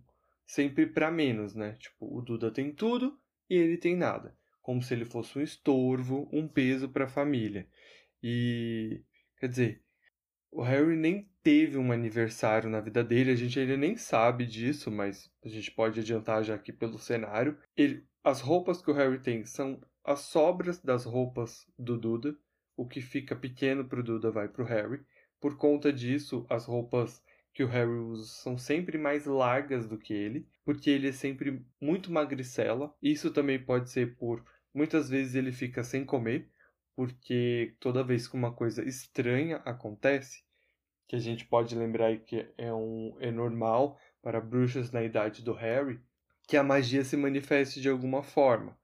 sempre 0.51 0.85
para 0.85 1.09
menos, 1.09 1.55
né? 1.55 1.77
Tipo, 1.79 2.17
o 2.17 2.21
Duda 2.21 2.51
tem 2.51 2.73
tudo 2.73 3.17
e 3.49 3.55
ele 3.55 3.77
tem 3.77 3.95
nada, 3.95 4.37
como 4.61 4.81
se 4.81 4.93
ele 4.93 5.05
fosse 5.05 5.39
um 5.39 5.41
estorvo, 5.41 6.29
um 6.31 6.45
peso 6.45 6.89
para 6.89 7.05
a 7.05 7.09
família. 7.09 7.69
E 8.21 9.01
quer 9.39 9.47
dizer, 9.47 9.81
o 10.51 10.61
Harry 10.61 10.97
nem 10.97 11.29
teve 11.41 11.77
um 11.77 11.93
aniversário 11.93 12.69
na 12.69 12.81
vida 12.81 13.01
dele, 13.01 13.31
a 13.31 13.35
gente 13.35 13.57
ainda 13.57 13.77
nem 13.77 13.95
sabe 13.95 14.45
disso, 14.45 14.91
mas 14.91 15.31
a 15.41 15.47
gente 15.47 15.71
pode 15.71 16.01
adiantar 16.01 16.43
já 16.43 16.55
aqui 16.55 16.73
pelo 16.73 16.99
cenário. 16.99 17.57
Ele, 17.77 18.05
as 18.21 18.41
roupas 18.41 18.81
que 18.81 18.91
o 18.91 18.93
Harry 18.93 19.19
tem 19.19 19.45
são 19.45 19.81
as 20.03 20.19
sobras 20.19 20.81
das 20.81 21.05
roupas 21.05 21.65
do 21.79 21.97
Duda, 21.97 22.35
o 22.75 22.85
que 22.85 22.99
fica 22.99 23.37
pequeno 23.37 23.87
para 23.87 24.01
o 24.01 24.03
Duda 24.03 24.29
vai 24.29 24.49
para 24.49 24.63
o 24.63 24.67
Harry. 24.67 25.01
Por 25.39 25.55
conta 25.55 25.93
disso, 25.93 26.45
as 26.49 26.65
roupas 26.65 27.23
que 27.53 27.63
o 27.63 27.67
Harry 27.67 27.91
usa 27.91 28.25
são 28.25 28.57
sempre 28.57 28.97
mais 28.97 29.25
largas 29.25 29.87
do 29.87 29.97
que 29.97 30.13
ele, 30.13 30.47
porque 30.63 30.89
ele 30.89 31.09
é 31.09 31.11
sempre 31.11 31.65
muito 31.79 32.11
magricela. 32.11 32.95
Isso 33.01 33.31
também 33.31 33.59
pode 33.63 33.89
ser 33.89 34.15
por 34.15 34.43
muitas 34.73 35.09
vezes 35.09 35.35
ele 35.35 35.51
fica 35.51 35.83
sem 35.83 36.05
comer, 36.05 36.49
porque 36.95 37.75
toda 37.79 38.03
vez 38.03 38.27
que 38.27 38.35
uma 38.35 38.53
coisa 38.53 38.83
estranha 38.83 39.57
acontece, 39.65 40.43
que 41.07 41.15
a 41.15 41.19
gente 41.19 41.45
pode 41.45 41.75
lembrar 41.75 42.17
que 42.19 42.47
é 42.57 42.73
um 42.73 43.17
é 43.19 43.31
normal 43.31 43.99
para 44.21 44.39
bruxas 44.39 44.91
na 44.91 45.03
idade 45.03 45.43
do 45.43 45.53
Harry, 45.53 45.99
que 46.47 46.55
a 46.55 46.63
magia 46.63 47.03
se 47.03 47.17
manifeste 47.17 47.81
de 47.81 47.89
alguma 47.89 48.23
forma 48.23 48.77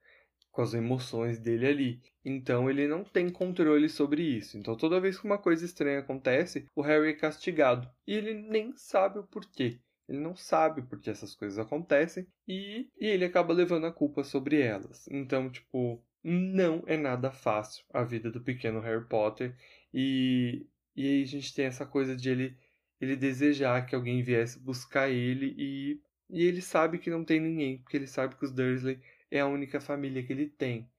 com 0.57 0.63
as 0.63 0.73
emoções 0.73 1.37
dele 1.37 1.67
ali. 1.67 2.01
Então 2.25 2.67
ele 2.67 2.87
não 2.87 3.03
tem 3.03 3.29
controle 3.29 3.87
sobre 3.87 4.23
isso. 4.23 4.57
Então 4.57 4.75
toda 4.75 4.99
vez 4.99 5.19
que 5.19 5.25
uma 5.27 5.37
coisa 5.37 5.63
estranha 5.63 5.99
acontece, 5.99 6.65
o 6.75 6.81
Harry 6.81 7.09
é 7.09 7.13
castigado. 7.13 7.87
E 8.07 8.13
ele 8.15 8.33
nem 8.33 8.75
sabe 8.75 9.19
o 9.19 9.23
porquê. 9.23 9.79
Ele 10.09 10.17
não 10.17 10.35
sabe 10.35 10.81
por 10.81 10.99
que 10.99 11.11
essas 11.11 11.35
coisas 11.35 11.59
acontecem 11.59 12.25
e, 12.47 12.89
e 12.99 13.05
ele 13.05 13.23
acaba 13.23 13.53
levando 13.53 13.85
a 13.85 13.91
culpa 13.91 14.23
sobre 14.23 14.59
elas. 14.59 15.07
Então, 15.11 15.47
tipo, 15.47 16.03
não 16.23 16.83
é 16.87 16.97
nada 16.97 17.29
fácil 17.29 17.85
a 17.93 18.03
vida 18.03 18.31
do 18.31 18.41
pequeno 18.41 18.79
Harry 18.79 19.05
Potter. 19.05 19.55
E, 19.93 20.65
e 20.95 21.07
aí 21.07 21.21
a 21.21 21.27
gente 21.27 21.53
tem 21.53 21.65
essa 21.65 21.85
coisa 21.85 22.15
de 22.15 22.31
ele, 22.31 22.57
ele 22.99 23.15
desejar 23.15 23.85
que 23.85 23.93
alguém 23.93 24.23
viesse 24.23 24.59
buscar 24.59 25.07
ele 25.07 25.53
e, 25.55 26.01
e 26.31 26.43
ele 26.45 26.63
sabe 26.63 26.97
que 26.97 27.11
não 27.11 27.23
tem 27.23 27.39
ninguém, 27.39 27.77
porque 27.77 27.95
ele 27.95 28.07
sabe 28.07 28.35
que 28.35 28.43
os 28.43 28.51
Dursley 28.51 28.99
é 29.29 29.39
a 29.39 29.47
única 29.47 29.79
família 29.79 30.23
que 30.23 30.33
ele 30.33 30.47
tem. 30.47 30.89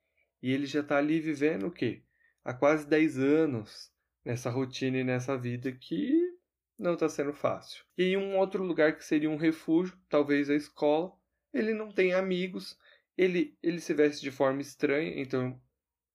E 0.43 0.53
ele 0.53 0.67
já 0.67 0.81
está 0.81 0.99
ali 0.99 1.21
vivendo 1.21 1.67
o 1.67 1.71
quê? 1.71 2.03
Há 2.45 2.55
quase 2.55 2.87
10 2.87 3.19
anos 3.19 3.93
nessa 4.25 4.51
rotina 4.51 4.99
e 4.99 5.05
nessa 5.05 5.37
vida 5.37 5.73
que 5.73 6.13
não 6.79 6.95
está 6.95 7.09
sendo 7.09 7.33
fácil. 7.33 7.85
E 7.97 8.17
um 8.17 8.39
outro 8.39 8.63
lugar 8.63 8.97
que 8.97 9.05
seria 9.05 9.31
um 9.31 9.37
refúgio, 9.37 9.99
talvez 10.09 10.49
a 10.49 10.55
escola, 10.55 11.13
ele 11.53 11.75
não 11.75 11.91
tem 11.91 12.15
amigos, 12.15 12.79
ele, 13.17 13.57
ele 13.63 13.81
se 13.81 13.93
veste 13.93 14.23
de 14.23 14.31
forma 14.31 14.61
estranha, 14.61 15.21
então 15.21 15.61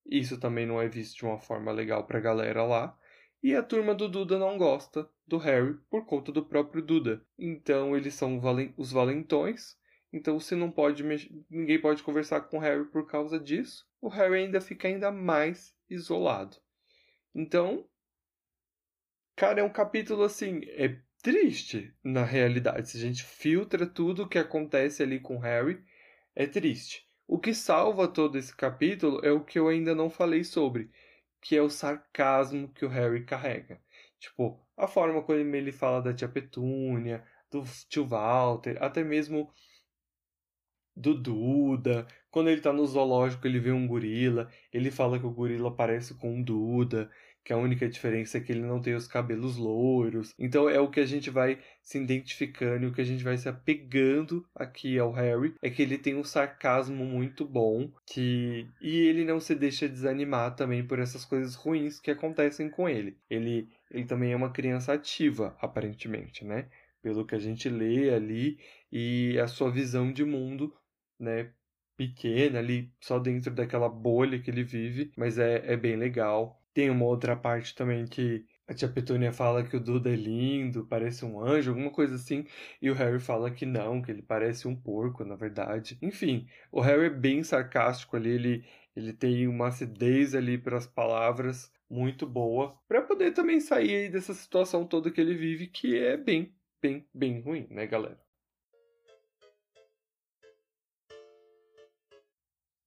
isso 0.05 0.39
também 0.39 0.65
não 0.65 0.81
é 0.81 0.87
visto 0.87 1.17
de 1.17 1.25
uma 1.25 1.39
forma 1.39 1.71
legal 1.71 2.05
para 2.05 2.17
a 2.17 2.21
galera 2.21 2.63
lá. 2.63 2.97
E 3.41 3.53
a 3.55 3.61
turma 3.61 3.93
do 3.93 4.07
Duda 4.07 4.39
não 4.39 4.57
gosta 4.57 5.09
do 5.27 5.37
Harry 5.37 5.73
por 5.89 6.05
conta 6.05 6.31
do 6.31 6.45
próprio 6.45 6.81
Duda. 6.81 7.25
Então 7.37 7.95
eles 7.95 8.13
são 8.13 8.39
os 8.77 8.91
valentões. 8.91 9.77
Então 10.13 10.39
se 10.39 10.55
não 10.55 10.69
pode 10.69 11.03
ninguém 11.49 11.81
pode 11.81 12.03
conversar 12.03 12.41
com 12.41 12.57
o 12.57 12.59
Harry 12.59 12.85
por 12.85 13.07
causa 13.07 13.39
disso, 13.39 13.85
o 13.99 14.07
Harry 14.07 14.43
ainda 14.43 14.61
fica 14.61 14.87
ainda 14.87 15.11
mais 15.11 15.75
isolado. 15.89 16.57
Então, 17.33 17.89
cara, 19.35 19.59
é 19.59 19.63
um 19.63 19.71
capítulo 19.71 20.23
assim, 20.23 20.61
é 20.65 21.01
triste 21.23 21.91
na 22.03 22.23
realidade. 22.23 22.89
Se 22.89 22.97
a 22.97 23.01
gente 23.01 23.23
filtra 23.23 23.87
tudo 23.87 24.23
o 24.23 24.29
que 24.29 24.37
acontece 24.37 25.01
ali 25.01 25.19
com 25.19 25.37
o 25.37 25.39
Harry, 25.39 25.83
é 26.35 26.45
triste. 26.45 27.07
O 27.27 27.39
que 27.39 27.53
salva 27.53 28.07
todo 28.07 28.37
esse 28.37 28.55
capítulo 28.55 29.19
é 29.23 29.31
o 29.31 29.43
que 29.43 29.57
eu 29.57 29.67
ainda 29.67 29.95
não 29.95 30.09
falei 30.09 30.43
sobre, 30.43 30.91
que 31.41 31.55
é 31.55 31.61
o 31.61 31.69
sarcasmo 31.69 32.71
que 32.73 32.85
o 32.85 32.89
Harry 32.89 33.25
carrega. 33.25 33.81
Tipo, 34.19 34.59
a 34.77 34.87
forma 34.87 35.23
como 35.23 35.39
ele 35.39 35.71
fala 35.71 36.01
da 36.01 36.13
tia 36.13 36.27
Petúnia, 36.27 37.25
do 37.49 37.63
tio 37.89 38.05
Walter, 38.05 38.77
até 38.81 39.03
mesmo 39.03 39.51
do 40.95 41.13
Duda. 41.13 42.07
Quando 42.29 42.49
ele 42.49 42.61
tá 42.61 42.73
no 42.73 42.85
zoológico, 42.85 43.45
ele 43.45 43.59
vê 43.59 43.71
um 43.71 43.87
gorila, 43.87 44.49
ele 44.71 44.91
fala 44.91 45.19
que 45.19 45.25
o 45.25 45.31
gorila 45.31 45.75
parece 45.75 46.13
com 46.15 46.35
um 46.35 46.41
Duda 46.41 47.09
que 47.43 47.51
a 47.51 47.57
única 47.57 47.87
diferença 47.89 48.37
é 48.37 48.41
que 48.41 48.51
ele 48.51 48.61
não 48.61 48.81
tem 48.81 48.95
os 48.95 49.07
cabelos 49.07 49.57
loiros. 49.57 50.33
Então 50.39 50.69
é 50.69 50.79
o 50.79 50.89
que 50.89 50.99
a 50.99 51.05
gente 51.05 51.29
vai 51.29 51.59
se 51.81 51.97
identificando 51.97 52.85
e 52.85 52.87
o 52.87 52.93
que 52.93 53.01
a 53.01 53.05
gente 53.05 53.23
vai 53.23 53.37
se 53.37 53.49
apegando 53.49 54.47
aqui 54.55 54.97
ao 54.97 55.11
Harry 55.11 55.53
é 55.61 55.69
que 55.69 55.81
ele 55.81 55.97
tem 55.97 56.15
um 56.15 56.23
sarcasmo 56.23 57.05
muito 57.05 57.45
bom 57.45 57.91
que 58.05 58.67
e 58.81 58.99
ele 59.07 59.25
não 59.25 59.39
se 59.39 59.53
deixa 59.55 59.89
desanimar 59.89 60.55
também 60.55 60.85
por 60.85 60.99
essas 60.99 61.25
coisas 61.25 61.55
ruins 61.55 61.99
que 61.99 62.11
acontecem 62.11 62.69
com 62.69 62.87
ele. 62.87 63.17
Ele 63.29 63.67
ele 63.91 64.05
também 64.05 64.31
é 64.31 64.35
uma 64.35 64.51
criança 64.51 64.93
ativa, 64.93 65.55
aparentemente, 65.61 66.43
né? 66.43 66.67
Pelo 67.01 67.25
que 67.25 67.35
a 67.35 67.39
gente 67.39 67.69
lê 67.69 68.11
ali 68.13 68.57
e 68.91 69.37
a 69.37 69.47
sua 69.47 69.69
visão 69.69 70.11
de 70.11 70.23
mundo, 70.23 70.73
né? 71.19 71.51
Pequena 71.95 72.59
ali, 72.59 72.91
só 72.99 73.19
dentro 73.19 73.51
daquela 73.53 73.87
bolha 73.89 74.39
que 74.41 74.49
ele 74.49 74.63
vive, 74.63 75.11
mas 75.17 75.37
é, 75.37 75.63
é 75.73 75.77
bem 75.77 75.95
legal. 75.95 76.61
Tem 76.73 76.89
uma 76.89 77.05
outra 77.05 77.35
parte 77.35 77.75
também 77.75 78.05
que 78.05 78.45
a 78.67 78.73
tia 78.73 78.87
Petúnia 78.89 79.31
fala 79.33 79.63
que 79.63 79.75
o 79.75 79.79
Duda 79.79 80.09
é 80.11 80.15
lindo, 80.15 80.85
parece 80.87 81.25
um 81.25 81.39
anjo, 81.39 81.71
alguma 81.71 81.91
coisa 81.91 82.15
assim, 82.15 82.45
e 82.81 82.89
o 82.89 82.93
Harry 82.93 83.19
fala 83.19 83.51
que 83.51 83.65
não, 83.65 84.01
que 84.01 84.09
ele 84.11 84.21
parece 84.21 84.67
um 84.67 84.75
porco, 84.75 85.23
na 85.25 85.35
verdade. 85.35 85.97
Enfim, 86.01 86.47
o 86.71 86.79
Harry 86.81 87.05
é 87.07 87.09
bem 87.09 87.43
sarcástico 87.43 88.15
ali, 88.15 88.29
ele, 88.29 88.65
ele 88.95 89.13
tem 89.13 89.47
uma 89.47 89.67
acidez 89.67 90.33
ali 90.33 90.57
para 90.57 90.77
as 90.77 90.87
palavras 90.87 91.71
muito 91.89 92.25
boa, 92.25 92.79
para 92.87 93.01
poder 93.01 93.31
também 93.33 93.59
sair 93.59 94.09
dessa 94.09 94.33
situação 94.33 94.87
toda 94.87 95.11
que 95.11 95.21
ele 95.21 95.35
vive, 95.35 95.67
que 95.67 95.97
é 95.97 96.15
bem, 96.17 96.55
bem, 96.81 97.05
bem 97.13 97.41
ruim, 97.41 97.67
né, 97.69 97.85
galera? 97.85 98.22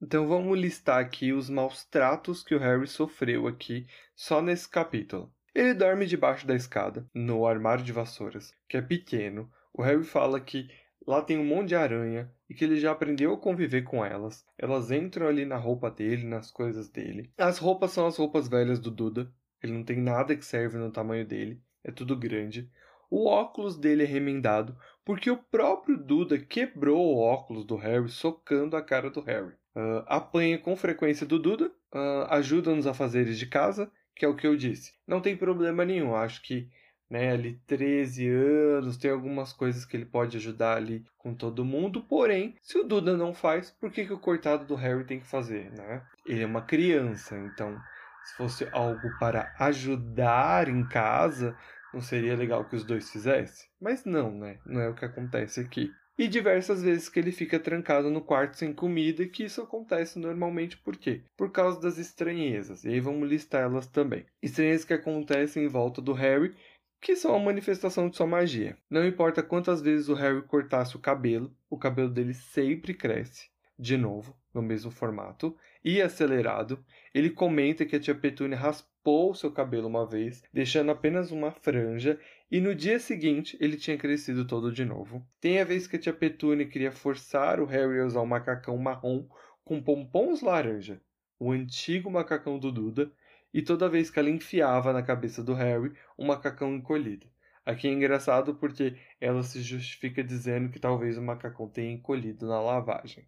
Então 0.07 0.29
vamos 0.29 0.57
listar 0.57 1.01
aqui 1.01 1.33
os 1.33 1.51
maus 1.51 1.85
tratos 1.85 2.41
que 2.41 2.55
o 2.55 2.61
Harry 2.61 2.87
sofreu 2.87 3.49
aqui 3.49 3.89
só 4.15 4.41
nesse 4.41 4.69
capítulo. 4.69 5.35
Ele 5.53 5.75
dorme 5.75 6.07
debaixo 6.07 6.47
da 6.47 6.55
escada, 6.55 7.05
no 7.13 7.45
armário 7.45 7.83
de 7.83 7.93
vassouras, 7.93 8.55
que 8.69 8.77
é 8.77 8.81
pequeno. 8.81 9.51
O 9.75 9.83
Harry 9.83 10.05
fala 10.05 10.41
que 10.41 10.71
lá 11.05 11.21
tem 11.21 11.37
um 11.37 11.45
monte 11.45 11.71
de 11.71 11.75
aranha 11.75 12.31
e 12.49 12.55
que 12.55 12.65
ele 12.65 12.79
já 12.79 12.93
aprendeu 12.93 13.35
a 13.35 13.37
conviver 13.37 13.83
com 13.83 14.05
elas. 14.05 14.47
Elas 14.57 14.93
entram 14.93 15.27
ali 15.27 15.45
na 15.45 15.57
roupa 15.57 15.91
dele, 15.91 16.25
nas 16.25 16.53
coisas 16.53 16.89
dele. 16.89 17.33
As 17.37 17.59
roupas 17.59 17.91
são 17.91 18.07
as 18.07 18.17
roupas 18.17 18.47
velhas 18.47 18.79
do 18.79 18.93
Duda. 18.93 19.29
Ele 19.61 19.73
não 19.73 19.83
tem 19.83 20.01
nada 20.01 20.37
que 20.37 20.45
serve 20.45 20.79
no 20.79 20.93
tamanho 20.93 21.27
dele. 21.27 21.61
É 21.83 21.91
tudo 21.91 22.17
grande. 22.17 22.71
O 23.11 23.27
óculos 23.27 23.77
dele 23.77 24.05
é 24.05 24.07
remendado 24.07 24.79
porque 25.05 25.33
o 25.33 25.37
próprio 25.37 25.99
Duda 25.99 26.39
quebrou 26.39 27.05
o 27.05 27.19
óculos 27.19 27.65
do 27.65 27.75
Harry 27.75 28.09
socando 28.09 28.77
a 28.77 28.83
cara 28.83 29.11
do 29.11 29.21
Harry. 29.21 29.57
Uh, 29.77 30.03
apanha 30.07 30.59
com 30.59 30.75
frequência 30.75 31.27
do 31.27 31.39
Duda, 31.39 31.71
uh, 31.95 32.27
ajuda 32.31 32.75
nos 32.75 32.87
afazeres 32.87 33.39
de 33.39 33.45
casa, 33.45 33.93
que 34.15 34.25
é 34.25 34.29
o 34.29 34.35
que 34.35 34.47
eu 34.47 34.57
disse. 34.57 34.95
Não 35.07 35.21
tem 35.21 35.37
problema 35.37 35.85
nenhum, 35.85 36.15
acho 36.15 36.41
que 36.41 36.71
né, 37.11 37.33
ali 37.33 37.61
13 37.67 38.27
anos, 38.27 38.97
tem 38.97 39.11
algumas 39.11 39.53
coisas 39.53 39.85
que 39.85 39.97
ele 39.97 40.07
pode 40.07 40.37
ajudar 40.39 40.77
ali 40.79 41.05
com 41.19 41.35
todo 41.35 41.65
mundo, 41.65 42.03
porém, 42.03 42.57
se 42.63 42.79
o 42.79 42.85
Duda 42.85 43.17
não 43.17 43.33
faz, 43.35 43.71
por 43.71 43.91
que, 43.91 44.07
que 44.07 44.13
o 44.13 44.19
coitado 44.19 44.65
do 44.65 44.75
Harry 44.75 45.05
tem 45.05 45.21
que 45.21 45.27
fazer, 45.27 45.71
né? 45.73 46.03
Ele 46.25 46.43
é 46.43 46.47
uma 46.47 46.63
criança, 46.63 47.37
então 47.37 47.79
se 48.25 48.35
fosse 48.35 48.69
algo 48.73 49.09
para 49.21 49.55
ajudar 49.59 50.69
em 50.69 50.85
casa, 50.89 51.57
não 51.95 52.01
seria 52.01 52.35
legal 52.35 52.65
que 52.65 52.75
os 52.75 52.83
dois 52.83 53.11
fizessem? 53.11 53.69
Mas 53.81 54.05
não, 54.05 54.33
né? 54.33 54.59
Não 54.67 54.81
é 54.81 54.89
o 54.89 54.95
que 54.95 55.05
acontece 55.05 55.61
aqui 55.61 55.93
e 56.19 56.27
diversas 56.29 56.83
vezes 56.83 57.09
que 57.09 57.19
ele 57.19 57.33
fica 57.33 57.59
trancado 57.59 58.11
no 58.11 58.21
quarto 58.21 58.57
sem 58.57 58.73
comida, 58.73 59.23
e 59.23 59.29
que 59.29 59.45
isso 59.45 59.61
acontece 59.61 60.19
normalmente 60.19 60.77
por 60.79 60.97
quê? 60.97 61.23
Por 61.37 61.51
causa 61.51 61.81
das 61.81 61.99
estranhezas, 61.99 62.85
e 62.85 62.89
aí 62.89 63.01
vamos 63.01 63.29
listar 63.29 63.63
elas 63.63 63.87
também. 63.87 64.25
Estranhezas 64.43 64.85
que 64.85 64.95
acontecem 64.95 65.65
em 65.65 65.69
volta 65.69 66.01
do 66.01 66.13
Harry, 66.13 66.55
que 67.01 67.15
são 67.15 67.35
a 67.35 67.39
manifestação 67.39 68.09
de 68.09 68.17
sua 68.17 68.27
magia. 68.27 68.77
Não 68.91 69.07
importa 69.07 69.43
quantas 69.43 69.81
vezes 69.81 70.09
o 70.09 70.15
Harry 70.15 70.43
cortasse 70.43 70.97
o 70.97 71.01
cabelo, 71.01 71.55
o 71.69 71.79
cabelo 71.79 72.11
dele 72.11 72.35
sempre 72.35 72.95
cresce, 72.95 73.49
de 73.79 73.97
novo, 73.97 74.37
no 74.53 74.63
mesmo 74.63 74.91
formato, 74.91 75.57
e 75.87 76.03
acelerado. 76.03 76.85
Ele 77.15 77.31
comenta 77.31 77.87
que 77.87 77.95
a 77.95 78.01
tia 78.01 78.13
Petúnia 78.13 78.59
raspou 78.59 79.33
seu 79.37 79.53
cabelo 79.53 79.87
uma 79.87 80.05
vez, 80.05 80.43
deixando 80.53 80.91
apenas 80.91 81.31
uma 81.31 81.53
franja, 81.53 82.19
e 82.51 82.61
no 82.61 82.75
dia 82.75 82.99
seguinte 82.99 83.57
ele 83.61 83.77
tinha 83.77 83.97
crescido 83.97 84.45
todo 84.45 84.73
de 84.73 84.85
novo. 84.85 85.25
Tem 85.41 85.61
a 85.61 85.65
vez 85.65 85.87
que 85.87 85.95
a 85.95 85.99
tia 85.99 86.13
Petúnia 86.13 86.67
queria 86.67 86.91
forçar 86.91 87.61
o 87.61 87.67
Harry 87.67 88.01
a 88.01 88.05
usar 88.05 88.21
um 88.21 88.27
macacão 88.27 88.77
marrom 88.77 89.29
com 89.65 89.81
pompons 89.81 90.43
laranja, 90.43 91.01
o 91.39 91.53
antigo 91.53 92.11
macacão 92.11 92.59
do 92.59 92.73
Duda, 92.73 93.13
e 93.55 93.63
toda 93.63 93.89
vez 93.89 94.11
que 94.11 94.19
ela 94.19 94.29
enfiava 94.29 94.93
na 94.93 95.05
cabeça 95.05 95.41
do 95.41 95.55
Harry 95.55 95.93
um 96.19 96.27
macacão 96.27 96.75
encolhido. 96.75 97.29
Aqui 97.65 97.87
é 97.87 97.93
engraçado 97.93 98.57
porque 98.57 98.97
ela 99.21 99.45
se 99.45 99.63
justifica 99.63 100.23
dizendo 100.25 100.69
que 100.69 100.81
talvez 100.81 101.17
o 101.17 101.23
macacão 101.23 101.69
tenha 101.69 101.93
encolhido 101.93 102.49
na 102.49 102.61
lavagem. 102.61 103.25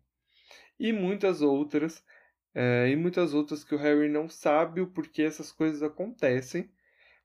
E 0.78 0.92
muitas 0.92 1.42
outras, 1.42 2.04
é, 2.54 2.88
e 2.88 2.96
muitas 2.96 3.34
outras 3.34 3.62
que 3.62 3.74
o 3.74 3.78
Harry 3.78 4.08
não 4.08 4.28
sabe 4.28 4.80
o 4.80 4.87
porquê 4.87 5.22
essas 5.22 5.52
coisas 5.52 5.82
acontecem, 5.82 6.70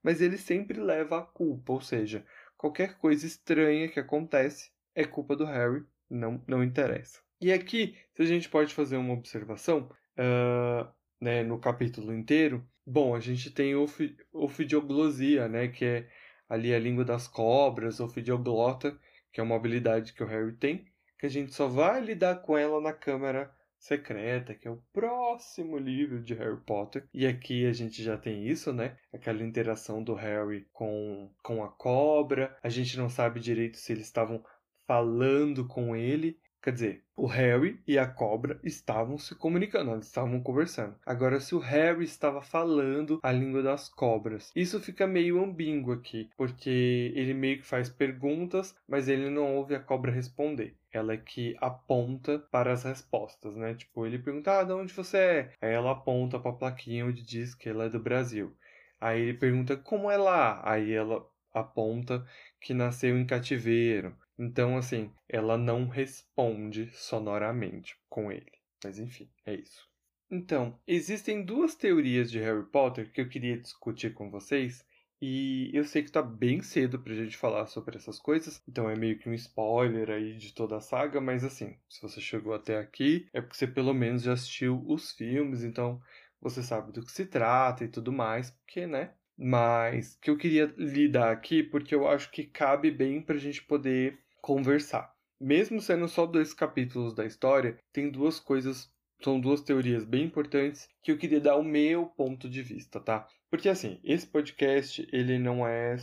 mas 0.01 0.21
ele 0.21 0.37
sempre 0.37 0.79
leva 0.79 1.19
a 1.19 1.21
culpa, 1.21 1.73
ou 1.73 1.81
seja, 1.81 2.25
qualquer 2.57 2.97
coisa 2.97 3.25
estranha 3.25 3.87
que 3.87 3.99
acontece 3.99 4.71
é 4.93 5.05
culpa 5.05 5.35
do 5.35 5.45
Harry, 5.45 5.83
não, 6.09 6.43
não 6.47 6.63
interessa. 6.63 7.21
E 7.41 7.51
aqui, 7.51 7.97
se 8.15 8.21
a 8.21 8.25
gente 8.25 8.49
pode 8.49 8.73
fazer 8.73 8.97
uma 8.97 9.13
observação, 9.13 9.89
uh, 10.17 10.87
né, 11.19 11.43
no 11.43 11.59
capítulo 11.59 12.13
inteiro, 12.13 12.65
bom, 12.85 13.15
a 13.15 13.19
gente 13.19 13.49
tem 13.51 13.75
ofi 13.75 14.15
ofidioglossia, 14.31 15.47
né, 15.47 15.67
que 15.67 15.85
é 15.85 16.09
ali 16.47 16.73
a 16.73 16.79
língua 16.79 17.03
das 17.03 17.27
cobras, 17.27 17.99
ofidioglota, 17.99 18.97
que 19.31 19.39
é 19.39 19.43
uma 19.43 19.55
habilidade 19.55 20.13
que 20.13 20.23
o 20.23 20.27
Harry 20.27 20.53
tem, 20.53 20.85
que 21.17 21.25
a 21.25 21.29
gente 21.29 21.53
só 21.53 21.67
vai 21.67 22.01
lidar 22.01 22.41
com 22.41 22.57
ela 22.57 22.79
na 22.79 22.93
câmara 22.93 23.53
Secreta, 23.83 24.55
que 24.55 24.65
é 24.65 24.71
o 24.71 24.81
próximo 24.93 25.77
livro 25.77 26.21
de 26.21 26.33
Harry 26.33 26.59
Potter. 26.65 27.05
E 27.13 27.27
aqui 27.27 27.65
a 27.65 27.73
gente 27.73 28.01
já 28.01 28.17
tem 28.17 28.47
isso, 28.47 28.71
né? 28.71 28.95
Aquela 29.11 29.43
interação 29.43 30.01
do 30.01 30.13
Harry 30.13 30.65
com, 30.71 31.29
com 31.43 31.61
a 31.63 31.67
cobra. 31.67 32.57
A 32.63 32.69
gente 32.69 32.97
não 32.97 33.09
sabe 33.09 33.41
direito 33.41 33.77
se 33.77 33.91
eles 33.91 34.05
estavam 34.05 34.41
falando 34.87 35.67
com 35.67 35.95
ele 35.95 36.39
Quer 36.63 36.71
dizer, 36.71 37.03
o 37.13 37.25
Harry 37.25 37.77
e 37.85 37.99
a 37.99 38.07
cobra 38.07 38.57
estavam 38.63 39.17
se 39.17 39.35
comunicando, 39.35 39.91
eles 39.91 40.05
estavam 40.05 40.39
conversando. 40.39 40.95
Agora, 41.05 41.41
se 41.41 41.53
o 41.53 41.59
Harry 41.59 42.05
estava 42.05 42.41
falando 42.41 43.19
a 43.21 43.33
língua 43.33 43.61
das 43.61 43.89
cobras, 43.89 44.49
isso 44.55 44.79
fica 44.79 45.05
meio 45.05 45.43
ambíguo 45.43 45.91
aqui, 45.91 46.29
porque 46.37 47.11
ele 47.15 47.33
meio 47.33 47.57
que 47.57 47.65
faz 47.65 47.89
perguntas, 47.89 48.73
mas 48.87 49.09
ele 49.09 49.29
não 49.29 49.57
ouve 49.57 49.75
a 49.75 49.79
cobra 49.81 50.09
responder. 50.09 50.77
Ela 50.93 51.13
é 51.13 51.17
que 51.17 51.57
aponta 51.59 52.39
para 52.39 52.71
as 52.71 52.83
respostas, 52.83 53.55
né? 53.55 53.73
Tipo, 53.73 54.05
ele 54.05 54.19
pergunta: 54.19 54.59
Ah, 54.59 54.63
de 54.63 54.71
onde 54.71 54.93
você 54.93 55.17
é? 55.17 55.53
Aí 55.59 55.71
ela 55.73 55.91
aponta 55.91 56.39
para 56.39 56.51
a 56.51 56.55
plaquinha 56.55 57.05
onde 57.05 57.23
diz 57.23 57.55
que 57.55 57.67
ela 57.67 57.85
é 57.85 57.89
do 57.89 57.99
Brasil. 57.99 58.55
Aí 59.01 59.21
ele 59.21 59.33
pergunta: 59.33 59.75
Como 59.75 60.09
é 60.09 60.17
lá? 60.17 60.61
Aí 60.63 60.93
ela 60.93 61.27
aponta 61.53 62.25
que 62.61 62.73
nasceu 62.73 63.17
em 63.17 63.25
cativeiro. 63.25 64.15
Então, 64.37 64.77
assim, 64.77 65.11
ela 65.27 65.57
não 65.57 65.87
responde 65.87 66.89
sonoramente 66.93 67.97
com 68.09 68.31
ele. 68.31 68.51
Mas 68.83 68.99
enfim, 68.99 69.29
é 69.45 69.53
isso. 69.55 69.87
Então, 70.29 70.79
existem 70.87 71.43
duas 71.43 71.75
teorias 71.75 72.31
de 72.31 72.39
Harry 72.39 72.65
Potter 72.65 73.11
que 73.11 73.21
eu 73.21 73.29
queria 73.29 73.57
discutir 73.57 74.13
com 74.13 74.31
vocês. 74.31 74.85
E 75.25 75.71
eu 75.73 75.85
sei 75.85 76.03
que 76.03 76.11
tá 76.11 76.21
bem 76.21 76.61
cedo 76.61 76.99
pra 76.99 77.13
gente 77.13 77.37
falar 77.37 77.65
sobre 77.67 77.95
essas 77.95 78.19
coisas, 78.19 78.61
então 78.67 78.89
é 78.89 78.95
meio 78.97 79.17
que 79.17 79.29
um 79.29 79.33
spoiler 79.33 80.09
aí 80.09 80.35
de 80.35 80.53
toda 80.53 80.75
a 80.75 80.81
saga, 80.81 81.21
mas 81.21 81.45
assim, 81.45 81.77
se 81.87 82.01
você 82.01 82.19
chegou 82.19 82.53
até 82.53 82.77
aqui, 82.77 83.25
é 83.31 83.39
porque 83.39 83.55
você 83.55 83.65
pelo 83.65 83.93
menos 83.93 84.23
já 84.23 84.33
assistiu 84.33 84.83
os 84.85 85.13
filmes, 85.13 85.63
então 85.63 86.01
você 86.41 86.61
sabe 86.61 86.91
do 86.91 87.05
que 87.05 87.11
se 87.13 87.25
trata 87.25 87.85
e 87.85 87.87
tudo 87.87 88.11
mais, 88.11 88.51
porque, 88.51 88.85
né, 88.85 89.13
mas 89.37 90.17
que 90.21 90.29
eu 90.29 90.35
queria 90.35 90.73
lidar 90.77 91.31
aqui 91.31 91.63
porque 91.63 91.95
eu 91.95 92.05
acho 92.05 92.29
que 92.29 92.43
cabe 92.43 92.91
bem 92.91 93.21
para 93.21 93.35
a 93.35 93.39
gente 93.39 93.63
poder 93.63 94.19
conversar. 94.41 95.15
Mesmo 95.39 95.79
sendo 95.79 96.05
só 96.09 96.25
dois 96.25 96.53
capítulos 96.53 97.13
da 97.13 97.25
história, 97.25 97.77
tem 97.93 98.11
duas 98.11 98.41
coisas, 98.41 98.93
são 99.23 99.39
duas 99.39 99.61
teorias 99.61 100.03
bem 100.03 100.25
importantes 100.25 100.85
que 101.01 101.13
eu 101.13 101.17
queria 101.17 101.39
dar 101.39 101.55
o 101.55 101.63
meu 101.63 102.07
ponto 102.07 102.49
de 102.49 102.61
vista, 102.61 102.99
tá? 102.99 103.25
Porque 103.53 103.69
assim, 103.69 103.99
esse 104.03 104.25
podcast, 104.25 105.07
ele 105.13 105.37
não 105.37 105.67
é 105.67 105.95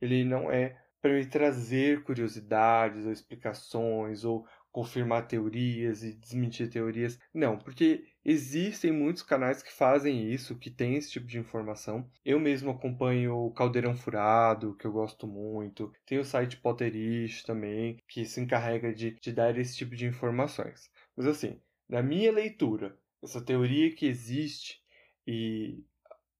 ele 0.00 0.24
não 0.24 0.50
é 0.50 0.82
para 1.02 1.12
me 1.12 1.26
trazer 1.26 2.02
curiosidades 2.02 3.04
ou 3.04 3.12
explicações 3.12 4.24
ou 4.24 4.46
confirmar 4.72 5.26
teorias 5.26 6.02
e 6.02 6.14
desmentir 6.14 6.70
teorias. 6.70 7.18
Não, 7.34 7.58
porque 7.58 8.06
existem 8.24 8.92
muitos 8.92 9.22
canais 9.22 9.62
que 9.62 9.70
fazem 9.70 10.32
isso, 10.32 10.58
que 10.58 10.70
tem 10.70 10.94
esse 10.94 11.10
tipo 11.10 11.26
de 11.26 11.38
informação. 11.38 12.10
Eu 12.24 12.40
mesmo 12.40 12.70
acompanho 12.70 13.36
o 13.36 13.52
Caldeirão 13.52 13.94
Furado, 13.94 14.74
que 14.76 14.86
eu 14.86 14.92
gosto 14.92 15.26
muito. 15.26 15.92
Tem 16.06 16.18
o 16.18 16.24
site 16.24 16.56
Potterish 16.56 17.42
também, 17.42 17.98
que 18.08 18.24
se 18.24 18.40
encarrega 18.40 18.94
de, 18.94 19.18
de 19.20 19.32
dar 19.34 19.58
esse 19.58 19.76
tipo 19.76 19.94
de 19.94 20.06
informações. 20.06 20.90
Mas 21.14 21.26
assim, 21.26 21.60
na 21.86 22.02
minha 22.02 22.32
leitura, 22.32 22.98
essa 23.22 23.44
teoria 23.44 23.94
que 23.94 24.06
existe 24.06 24.80
e 25.26 25.84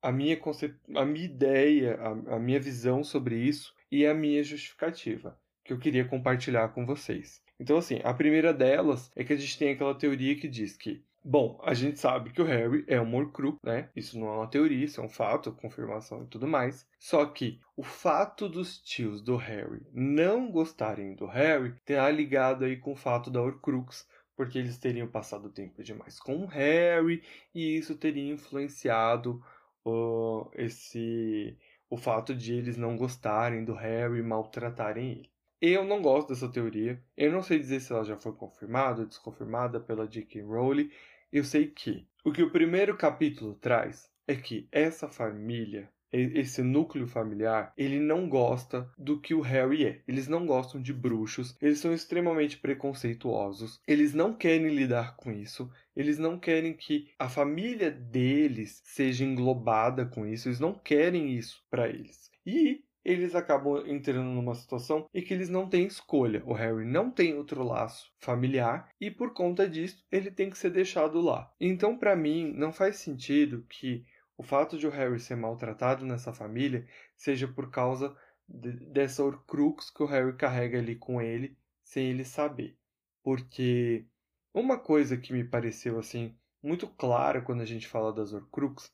a 0.02 0.12
minha, 0.12 0.36
concep... 0.36 0.74
a 0.94 1.04
minha 1.04 1.24
ideia, 1.24 1.96
a, 1.96 2.36
a 2.36 2.38
minha 2.38 2.60
visão 2.60 3.02
sobre 3.02 3.36
isso 3.36 3.74
e 3.90 4.06
a 4.06 4.14
minha 4.14 4.42
justificativa, 4.42 5.38
que 5.64 5.72
eu 5.72 5.78
queria 5.78 6.04
compartilhar 6.04 6.68
com 6.68 6.84
vocês. 6.84 7.42
Então, 7.58 7.78
assim, 7.78 8.00
a 8.04 8.12
primeira 8.12 8.52
delas 8.52 9.10
é 9.16 9.24
que 9.24 9.32
a 9.32 9.36
gente 9.36 9.58
tem 9.58 9.70
aquela 9.70 9.94
teoria 9.94 10.36
que 10.36 10.48
diz 10.48 10.76
que 10.76 11.04
Bom, 11.28 11.60
a 11.64 11.74
gente 11.74 11.98
sabe 11.98 12.30
que 12.30 12.40
o 12.40 12.44
Harry 12.44 12.84
é 12.86 13.00
um 13.00 13.12
Horcrux, 13.12 13.58
né? 13.60 13.90
Isso 13.96 14.16
não 14.16 14.28
é 14.28 14.36
uma 14.36 14.46
teoria, 14.46 14.84
isso 14.84 15.00
é 15.00 15.04
um 15.04 15.08
fato, 15.08 15.50
confirmação 15.50 16.22
e 16.22 16.26
tudo 16.28 16.46
mais. 16.46 16.86
Só 17.00 17.26
que 17.26 17.58
o 17.76 17.82
fato 17.82 18.48
dos 18.48 18.78
tios 18.78 19.20
do 19.20 19.34
Harry 19.34 19.84
não 19.92 20.48
gostarem 20.52 21.16
do 21.16 21.26
Harry 21.26 21.74
terá 21.84 22.08
ligado 22.12 22.64
aí 22.64 22.76
com 22.76 22.92
o 22.92 22.96
fato 22.96 23.28
da 23.28 23.42
Horcrux, 23.42 24.06
porque 24.36 24.56
eles 24.56 24.78
teriam 24.78 25.08
passado 25.08 25.50
tempo 25.50 25.82
demais 25.82 26.20
com 26.20 26.44
o 26.44 26.46
Harry 26.46 27.20
e 27.52 27.76
isso 27.76 27.96
teria 27.96 28.32
influenciado 28.32 29.42
uh, 29.86 30.50
esse 30.54 31.56
o 31.88 31.96
fato 31.96 32.34
de 32.34 32.52
eles 32.52 32.76
não 32.76 32.96
gostarem 32.96 33.64
do 33.64 33.72
Harry 33.72 34.18
e 34.18 34.22
maltratarem 34.22 35.12
ele. 35.12 35.30
Eu 35.60 35.84
não 35.84 36.02
gosto 36.02 36.28
dessa 36.28 36.50
teoria. 36.50 37.02
Eu 37.16 37.32
não 37.32 37.42
sei 37.42 37.58
dizer 37.58 37.80
se 37.80 37.92
ela 37.92 38.04
já 38.04 38.16
foi 38.16 38.32
confirmada 38.32 39.02
ou 39.02 39.06
desconfirmada 39.06 39.80
pela 39.80 40.06
J.K. 40.06 40.42
Rowling. 40.42 40.90
Eu 41.32 41.44
sei 41.44 41.68
que 41.68 42.06
o 42.24 42.32
que 42.32 42.42
o 42.42 42.50
primeiro 42.50 42.96
capítulo 42.96 43.54
traz 43.54 44.10
é 44.26 44.34
que 44.34 44.68
essa 44.70 45.08
família, 45.08 45.88
esse 46.20 46.62
núcleo 46.62 47.06
familiar, 47.06 47.72
ele 47.76 47.98
não 47.98 48.28
gosta 48.28 48.90
do 48.98 49.20
que 49.20 49.34
o 49.34 49.40
Harry 49.40 49.84
é. 49.86 50.02
Eles 50.06 50.28
não 50.28 50.46
gostam 50.46 50.80
de 50.80 50.92
bruxos, 50.92 51.56
eles 51.60 51.78
são 51.78 51.92
extremamente 51.92 52.58
preconceituosos, 52.58 53.80
eles 53.86 54.14
não 54.14 54.34
querem 54.34 54.68
lidar 54.74 55.16
com 55.16 55.30
isso, 55.32 55.70
eles 55.94 56.18
não 56.18 56.38
querem 56.38 56.74
que 56.74 57.08
a 57.18 57.28
família 57.28 57.90
deles 57.90 58.82
seja 58.84 59.24
englobada 59.24 60.06
com 60.06 60.26
isso, 60.26 60.48
eles 60.48 60.60
não 60.60 60.74
querem 60.74 61.36
isso 61.36 61.64
para 61.70 61.88
eles. 61.88 62.30
E 62.44 62.84
eles 63.06 63.36
acabam 63.36 63.84
entrando 63.86 64.28
numa 64.30 64.56
situação 64.56 65.08
em 65.14 65.22
que 65.22 65.32
eles 65.32 65.48
não 65.48 65.68
têm 65.68 65.86
escolha. 65.86 66.42
O 66.44 66.52
Harry 66.52 66.84
não 66.84 67.08
tem 67.08 67.34
outro 67.34 67.62
laço 67.62 68.12
familiar 68.18 68.88
e 69.00 69.12
por 69.12 69.32
conta 69.32 69.68
disso 69.68 70.04
ele 70.10 70.28
tem 70.28 70.50
que 70.50 70.58
ser 70.58 70.70
deixado 70.70 71.20
lá. 71.20 71.48
Então, 71.60 71.96
para 71.96 72.16
mim, 72.16 72.52
não 72.52 72.72
faz 72.72 72.96
sentido 72.96 73.64
que 73.68 74.04
o 74.36 74.42
fato 74.42 74.78
de 74.78 74.86
o 74.86 74.90
Harry 74.90 75.18
ser 75.18 75.36
maltratado 75.36 76.04
nessa 76.04 76.32
família 76.32 76.86
seja 77.16 77.48
por 77.48 77.70
causa 77.70 78.16
de, 78.48 78.72
dessa 78.72 79.24
Horcrux 79.24 79.90
que 79.90 80.02
o 80.02 80.06
Harry 80.06 80.36
carrega 80.36 80.78
ali 80.78 80.96
com 80.96 81.20
ele 81.20 81.56
sem 81.82 82.10
ele 82.10 82.24
saber. 82.24 82.76
Porque 83.22 84.06
uma 84.52 84.78
coisa 84.78 85.16
que 85.16 85.32
me 85.32 85.44
pareceu 85.44 85.98
assim 85.98 86.36
muito 86.62 86.86
clara 86.86 87.40
quando 87.40 87.62
a 87.62 87.66
gente 87.66 87.86
fala 87.86 88.12
das 88.12 88.32
Horcrux, 88.32 88.92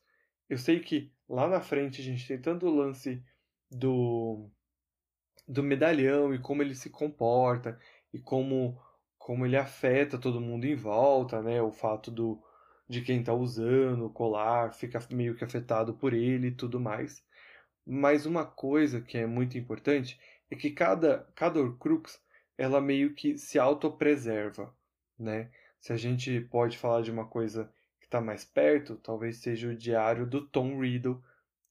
eu 0.49 0.57
sei 0.57 0.79
que 0.79 1.11
lá 1.27 1.47
na 1.47 1.61
frente 1.61 2.01
a 2.01 2.03
gente 2.03 2.27
tem 2.27 2.39
tanto 2.39 2.67
o 2.67 2.75
lance 2.75 3.23
do, 3.69 4.49
do 5.47 5.63
medalhão 5.63 6.33
e 6.33 6.39
como 6.39 6.61
ele 6.61 6.75
se 6.75 6.89
comporta 6.89 7.79
e 8.13 8.19
como, 8.19 8.79
como 9.17 9.45
ele 9.45 9.57
afeta 9.57 10.17
todo 10.17 10.41
mundo 10.41 10.65
em 10.65 10.75
volta, 10.75 11.41
né? 11.41 11.61
O 11.61 11.71
fato 11.71 12.11
do, 12.11 12.41
de 12.87 13.01
quem 13.01 13.19
está 13.19 13.33
usando 13.33 14.05
o 14.05 14.09
colar 14.09 14.73
fica 14.73 14.99
meio 15.11 15.35
que 15.35 15.43
afetado 15.43 15.93
por 15.93 16.13
ele 16.13 16.47
e 16.47 16.55
tudo 16.55 16.79
mais. 16.79 17.23
Mas 17.85 18.25
uma 18.25 18.45
coisa 18.45 19.01
que 19.01 19.17
é 19.17 19.25
muito 19.25 19.57
importante 19.57 20.19
é 20.49 20.55
que 20.55 20.71
cada, 20.71 21.27
cada 21.35 21.59
Horcrux 21.59 22.21
ela 22.57 22.79
meio 22.79 23.13
que 23.13 23.37
se 23.37 23.57
autopreserva, 23.57 24.73
né? 25.17 25.49
Se 25.79 25.91
a 25.91 25.97
gente 25.97 26.39
pode 26.41 26.77
falar 26.77 27.01
de 27.01 27.11
uma 27.11 27.27
coisa 27.27 27.69
que 27.99 28.05
está 28.05 28.21
mais 28.21 28.45
perto, 28.45 28.95
talvez 28.97 29.37
seja 29.37 29.67
o 29.67 29.75
diário 29.75 30.25
do 30.25 30.47
Tom 30.47 30.79
Riddle, 30.79 31.21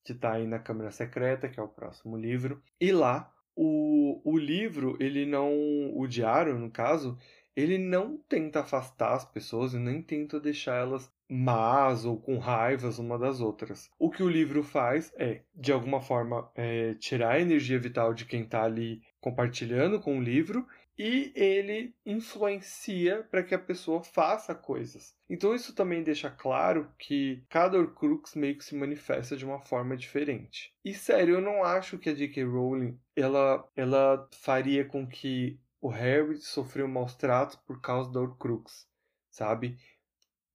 que 0.05 0.13
está 0.13 0.33
aí 0.33 0.47
na 0.47 0.59
Câmara 0.59 0.91
Secreta, 0.91 1.49
que 1.49 1.59
é 1.59 1.63
o 1.63 1.69
próximo 1.69 2.17
livro. 2.17 2.63
E 2.81 2.93
lá, 2.93 3.33
o, 3.55 4.21
o 4.25 4.37
livro, 4.37 4.97
ele 5.01 5.25
não. 5.25 5.51
O 5.97 6.07
diário, 6.07 6.59
no 6.59 6.71
caso, 6.71 7.19
ele 7.57 7.79
não 7.79 8.17
tenta 8.29 8.61
afastar 8.61 9.15
as 9.15 9.25
pessoas 9.25 9.75
e 9.75 9.79
nem 9.79 10.03
tenta 10.03 10.41
deixar 10.41 10.77
elas 10.77 11.13
más 11.29 12.05
ou 12.05 12.21
com 12.21 12.39
raivas 12.39 12.99
uma 12.99 13.19
das 13.19 13.41
outras. 13.41 13.91
O 13.99 14.11
que 14.11 14.23
o 14.23 14.29
livro 14.29 14.63
faz 14.63 15.13
é, 15.17 15.43
de 15.55 15.73
alguma 15.73 16.01
forma, 16.01 16.51
é, 16.55 16.95
tirar 16.95 17.33
a 17.33 17.41
energia 17.41 17.79
vital 17.79 18.13
de 18.13 18.27
quem 18.27 18.43
está 18.43 18.65
ali 18.65 19.01
compartilhando 19.21 20.01
com 20.01 20.19
o 20.19 20.23
livro 20.23 20.67
e 20.99 21.33
ele 21.35 21.95
influencia 22.05 23.27
para 23.31 23.43
que 23.43 23.55
a 23.55 23.59
pessoa 23.59 24.03
faça 24.03 24.55
coisas. 24.55 25.15
Então 25.29 25.55
isso 25.55 25.75
também 25.75 26.03
deixa 26.03 26.31
claro 26.31 26.93
que 26.99 27.43
cada 27.49 27.79
Horcrux 27.79 28.35
meio 28.35 28.59
que 28.59 28.65
se 28.65 28.77
manifesta 28.77 29.37
de 29.37 29.45
uma 29.45 29.59
forma 29.59 29.97
diferente. 29.97 30.73
E 30.85 30.93
sério, 30.93 31.37
eu 31.37 31.41
não 31.41 31.65
acho 31.65 31.99
que 31.99 32.11
a 32.11 32.15
J.K. 32.15 32.45
Rowling 32.45 32.99
ela, 33.17 33.67
ela 33.75 34.29
faria 34.33 34.85
com 34.85 35.07
que 35.07 35.59
o 35.83 35.89
Harry 35.89 36.37
sofreu 36.37 36.87
maus 36.87 37.17
tratos 37.17 37.57
por 37.57 37.81
causa 37.81 38.09
da 38.13 38.21
Horcrux, 38.21 38.89
sabe? 39.29 39.77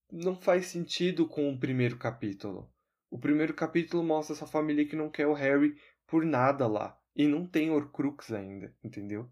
Não 0.10 0.40
faz 0.40 0.68
sentido 0.68 1.28
com 1.28 1.52
o 1.52 1.60
primeiro 1.60 1.98
capítulo. 1.98 2.72
O 3.12 3.20
primeiro 3.20 3.54
capítulo 3.54 4.02
mostra 4.02 4.34
essa 4.34 4.48
família 4.48 4.88
que 4.88 4.96
não 4.96 5.10
quer 5.10 5.28
o 5.28 5.34
Harry 5.34 5.78
por 6.08 6.26
nada 6.26 6.66
lá. 6.66 6.98
E 7.14 7.28
não 7.28 7.46
tem 7.46 7.70
Horcrux 7.70 8.32
ainda, 8.32 8.74
entendeu? 8.82 9.30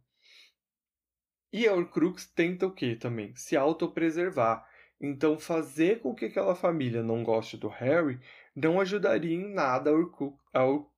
E 1.53 1.65
a 1.65 1.73
Horcrux 1.73 2.25
tenta 2.25 2.67
o 2.67 2.73
que 2.73 2.97
também? 2.97 3.34
Se 3.34 3.55
autopreservar. 3.55 4.67
Então, 4.99 5.39
fazer 5.39 6.01
com 6.01 6.13
que 6.13 6.25
aquela 6.25 6.55
família 6.55 7.01
não 7.01 7.23
goste 7.23 7.55
do 7.55 7.69
Harry 7.69 8.19
não 8.53 8.81
ajudaria 8.81 9.34
em 9.34 9.53
nada 9.53 9.91
a 9.91 9.93
Horcrux, 9.93 10.38
a 10.51 10.63
Horcrux 10.65 10.94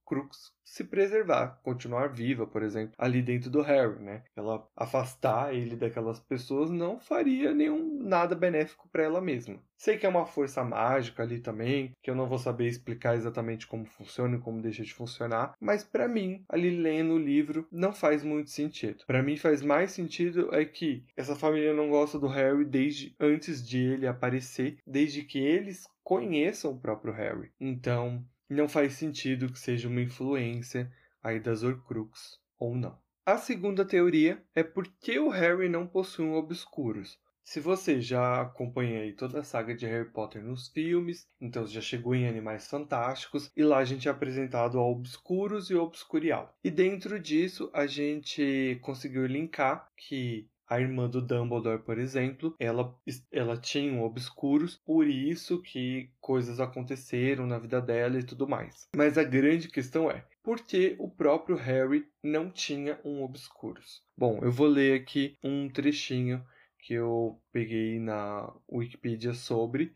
se 0.63 0.83
preservar, 0.83 1.59
continuar 1.63 2.09
viva, 2.09 2.45
por 2.45 2.61
exemplo, 2.61 2.93
ali 2.97 3.21
dentro 3.21 3.49
do 3.49 3.61
Harry, 3.61 3.99
né? 4.01 4.23
Ela 4.35 4.67
afastar 4.75 5.53
ele 5.53 5.75
daquelas 5.75 6.19
pessoas 6.19 6.69
não 6.69 6.99
faria 6.99 7.53
nenhum 7.53 8.03
nada 8.03 8.35
benéfico 8.35 8.87
para 8.89 9.03
ela 9.03 9.21
mesma. 9.21 9.59
Sei 9.77 9.97
que 9.97 10.05
é 10.05 10.09
uma 10.09 10.25
força 10.25 10.63
mágica 10.63 11.23
ali 11.23 11.39
também, 11.39 11.91
que 12.01 12.09
eu 12.09 12.15
não 12.15 12.27
vou 12.27 12.37
saber 12.37 12.67
explicar 12.67 13.15
exatamente 13.15 13.67
como 13.67 13.85
funciona 13.85 14.35
e 14.35 14.39
como 14.39 14.61
deixa 14.61 14.83
de 14.83 14.93
funcionar, 14.93 15.53
mas 15.59 15.83
para 15.83 16.07
mim, 16.07 16.43
ali 16.49 16.69
lendo 16.69 17.13
o 17.13 17.19
livro, 17.19 17.67
não 17.71 17.93
faz 17.93 18.23
muito 18.23 18.49
sentido. 18.49 19.05
Para 19.05 19.23
mim 19.23 19.37
faz 19.37 19.61
mais 19.61 19.91
sentido 19.91 20.53
é 20.53 20.65
que 20.65 21.05
essa 21.15 21.35
família 21.35 21.73
não 21.73 21.89
gosta 21.89 22.19
do 22.19 22.27
Harry 22.27 22.65
desde 22.65 23.15
antes 23.19 23.65
de 23.65 23.77
ele 23.77 24.07
aparecer, 24.07 24.79
desde 24.85 25.23
que 25.23 25.39
eles 25.39 25.87
conheçam 26.03 26.71
o 26.71 26.79
próprio 26.79 27.13
Harry. 27.13 27.51
Então, 27.59 28.25
não 28.49 28.67
faz 28.67 28.93
sentido 28.93 29.51
que 29.51 29.59
seja 29.59 29.87
uma 29.87 30.01
influência 30.01 30.91
aí 31.21 31.39
das 31.39 31.63
Horcrux 31.63 32.39
ou 32.57 32.75
não. 32.75 32.97
A 33.25 33.37
segunda 33.37 33.83
teoria 33.83 34.41
é 34.55 34.63
por 34.63 34.87
que 35.01 35.19
o 35.19 35.29
Harry 35.29 35.67
não 35.67 35.85
possui 35.85 36.25
um 36.25 36.35
Obscuros. 36.35 37.19
Se 37.43 37.61
você 37.61 38.01
já 38.01 38.41
acompanha 38.41 39.15
toda 39.15 39.39
a 39.39 39.43
saga 39.43 39.73
de 39.73 39.85
Harry 39.85 40.09
Potter 40.11 40.43
nos 40.43 40.67
filmes, 40.67 41.25
então 41.39 41.65
já 41.65 41.79
chegou 41.79 42.13
em 42.13 42.27
Animais 42.27 42.67
Fantásticos, 42.67 43.49
e 43.55 43.63
lá 43.63 43.77
a 43.77 43.85
gente 43.85 44.07
é 44.07 44.11
apresentado 44.11 44.77
ao 44.77 44.91
Obscuros 44.91 45.69
e 45.69 45.75
Obscurial. 45.75 46.53
E 46.61 46.69
dentro 46.69 47.17
disso 47.17 47.69
a 47.73 47.87
gente 47.87 48.77
conseguiu 48.81 49.25
linkar 49.25 49.89
que 49.95 50.49
a 50.67 50.79
irmã 50.79 51.09
do 51.09 51.21
Dumbledore, 51.21 51.81
por 51.81 51.97
exemplo, 51.97 52.55
ela, 52.59 52.93
ela 53.31 53.57
tinha 53.57 53.91
um 53.91 54.03
obscuros, 54.03 54.75
por 54.75 55.07
isso 55.07 55.61
que 55.61 56.09
coisas 56.19 56.59
aconteceram 56.59 57.47
na 57.47 57.57
vida 57.57 57.81
dela 57.81 58.19
e 58.19 58.23
tudo 58.23 58.47
mais. 58.47 58.87
Mas 58.95 59.17
a 59.17 59.23
grande 59.23 59.69
questão 59.69 60.11
é, 60.11 60.25
por 60.43 60.59
que 60.59 60.95
o 60.99 61.09
próprio 61.09 61.55
Harry 61.55 62.05
não 62.21 62.51
tinha 62.51 62.99
um 63.03 63.23
obscuros? 63.23 64.03
Bom, 64.17 64.39
eu 64.41 64.51
vou 64.51 64.67
ler 64.67 64.99
aqui 64.99 65.37
um 65.43 65.69
trechinho 65.69 66.43
que 66.79 66.93
eu 66.93 67.41
peguei 67.51 67.99
na 67.99 68.53
Wikipedia 68.71 69.33
sobre 69.33 69.93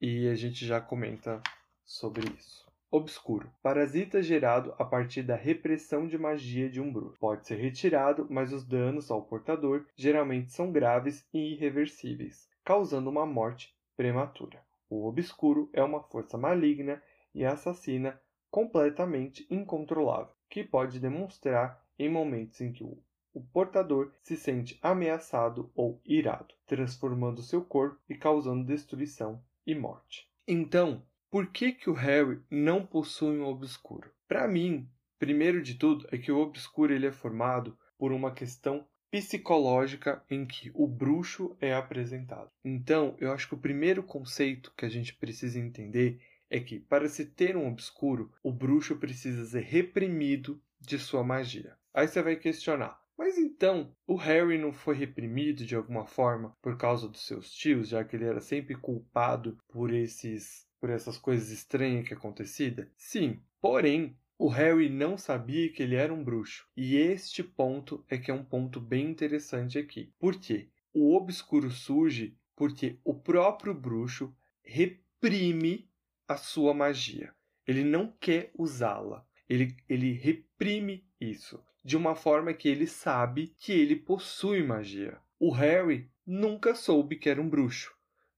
e 0.00 0.28
a 0.28 0.34
gente 0.34 0.66
já 0.66 0.80
comenta 0.80 1.42
sobre 1.84 2.28
isso. 2.36 2.63
Obscuro. 2.94 3.52
Parasita 3.60 4.22
gerado 4.22 4.72
a 4.78 4.84
partir 4.84 5.24
da 5.24 5.34
repressão 5.34 6.06
de 6.06 6.16
magia 6.16 6.70
de 6.70 6.80
um 6.80 6.92
bruxo. 6.92 7.18
Pode 7.18 7.44
ser 7.44 7.56
retirado, 7.56 8.24
mas 8.30 8.52
os 8.52 8.64
danos 8.64 9.10
ao 9.10 9.20
portador 9.20 9.84
geralmente 9.96 10.52
são 10.52 10.70
graves 10.70 11.26
e 11.34 11.54
irreversíveis, 11.54 12.48
causando 12.64 13.10
uma 13.10 13.26
morte 13.26 13.74
prematura. 13.96 14.62
O 14.88 15.08
obscuro 15.08 15.68
é 15.72 15.82
uma 15.82 16.04
força 16.04 16.38
maligna 16.38 17.02
e 17.34 17.44
assassina 17.44 18.16
completamente 18.48 19.44
incontrolável, 19.50 20.32
que 20.48 20.62
pode 20.62 21.00
demonstrar 21.00 21.84
em 21.98 22.08
momentos 22.08 22.60
em 22.60 22.70
que 22.70 22.84
o, 22.84 22.96
o 23.32 23.42
portador 23.42 24.12
se 24.22 24.36
sente 24.36 24.78
ameaçado 24.80 25.68
ou 25.74 26.00
irado, 26.04 26.54
transformando 26.64 27.42
seu 27.42 27.64
corpo 27.64 27.98
e 28.08 28.14
causando 28.14 28.64
destruição 28.64 29.42
e 29.66 29.74
morte. 29.74 30.30
Então, 30.46 31.02
por 31.34 31.48
que, 31.48 31.72
que 31.72 31.90
o 31.90 31.94
Harry 31.94 32.40
não 32.48 32.86
possui 32.86 33.40
um 33.40 33.46
obscuro? 33.46 34.08
Para 34.28 34.46
mim, 34.46 34.88
primeiro 35.18 35.60
de 35.60 35.74
tudo, 35.74 36.06
é 36.12 36.16
que 36.16 36.30
o 36.30 36.38
obscuro 36.38 36.94
ele 36.94 37.08
é 37.08 37.10
formado 37.10 37.76
por 37.98 38.12
uma 38.12 38.30
questão 38.30 38.86
psicológica 39.10 40.22
em 40.30 40.46
que 40.46 40.70
o 40.72 40.86
bruxo 40.86 41.56
é 41.60 41.74
apresentado. 41.74 42.52
Então, 42.64 43.16
eu 43.18 43.32
acho 43.32 43.48
que 43.48 43.54
o 43.54 43.60
primeiro 43.60 44.00
conceito 44.00 44.72
que 44.76 44.84
a 44.84 44.88
gente 44.88 45.12
precisa 45.12 45.58
entender 45.58 46.20
é 46.48 46.60
que, 46.60 46.78
para 46.78 47.08
se 47.08 47.26
ter 47.26 47.56
um 47.56 47.66
obscuro, 47.66 48.30
o 48.40 48.52
bruxo 48.52 48.94
precisa 48.94 49.44
ser 49.44 49.64
reprimido 49.64 50.62
de 50.80 51.00
sua 51.00 51.24
magia. 51.24 51.76
Aí 51.92 52.06
você 52.06 52.22
vai 52.22 52.36
questionar: 52.36 52.96
mas 53.18 53.38
então, 53.38 53.92
o 54.06 54.14
Harry 54.14 54.56
não 54.56 54.72
foi 54.72 54.94
reprimido 54.94 55.66
de 55.66 55.74
alguma 55.74 56.06
forma 56.06 56.56
por 56.62 56.76
causa 56.76 57.08
dos 57.08 57.26
seus 57.26 57.52
tios, 57.52 57.88
já 57.88 58.04
que 58.04 58.14
ele 58.14 58.24
era 58.24 58.40
sempre 58.40 58.76
culpado 58.76 59.58
por 59.68 59.92
esses 59.92 60.63
por 60.84 60.90
essas 60.90 61.16
coisas 61.16 61.48
estranhas 61.48 62.06
que 62.06 62.12
aconteciam? 62.12 62.86
Sim, 62.94 63.40
porém, 63.58 64.18
o 64.38 64.48
Harry 64.48 64.90
não 64.90 65.16
sabia 65.16 65.72
que 65.72 65.82
ele 65.82 65.94
era 65.94 66.12
um 66.12 66.22
bruxo. 66.22 66.68
E 66.76 66.96
este 66.96 67.42
ponto 67.42 68.04
é 68.06 68.18
que 68.18 68.30
é 68.30 68.34
um 68.34 68.44
ponto 68.44 68.82
bem 68.82 69.08
interessante 69.08 69.78
aqui. 69.78 70.12
Por 70.18 70.38
quê? 70.38 70.68
O 70.92 71.16
obscuro 71.16 71.70
surge 71.70 72.36
porque 72.54 72.98
o 73.02 73.14
próprio 73.14 73.72
bruxo 73.72 74.36
reprime 74.62 75.88
a 76.28 76.36
sua 76.36 76.74
magia. 76.74 77.34
Ele 77.66 77.82
não 77.82 78.14
quer 78.20 78.50
usá-la. 78.54 79.26
Ele, 79.48 79.74
ele 79.88 80.12
reprime 80.12 81.08
isso 81.18 81.64
de 81.82 81.96
uma 81.96 82.14
forma 82.14 82.52
que 82.52 82.68
ele 82.68 82.86
sabe 82.86 83.54
que 83.56 83.72
ele 83.72 83.96
possui 83.96 84.62
magia. 84.62 85.18
O 85.38 85.50
Harry 85.50 86.10
nunca 86.26 86.74
soube 86.74 87.16
que 87.16 87.30
era 87.30 87.40
um 87.40 87.48
bruxo. 87.48 87.93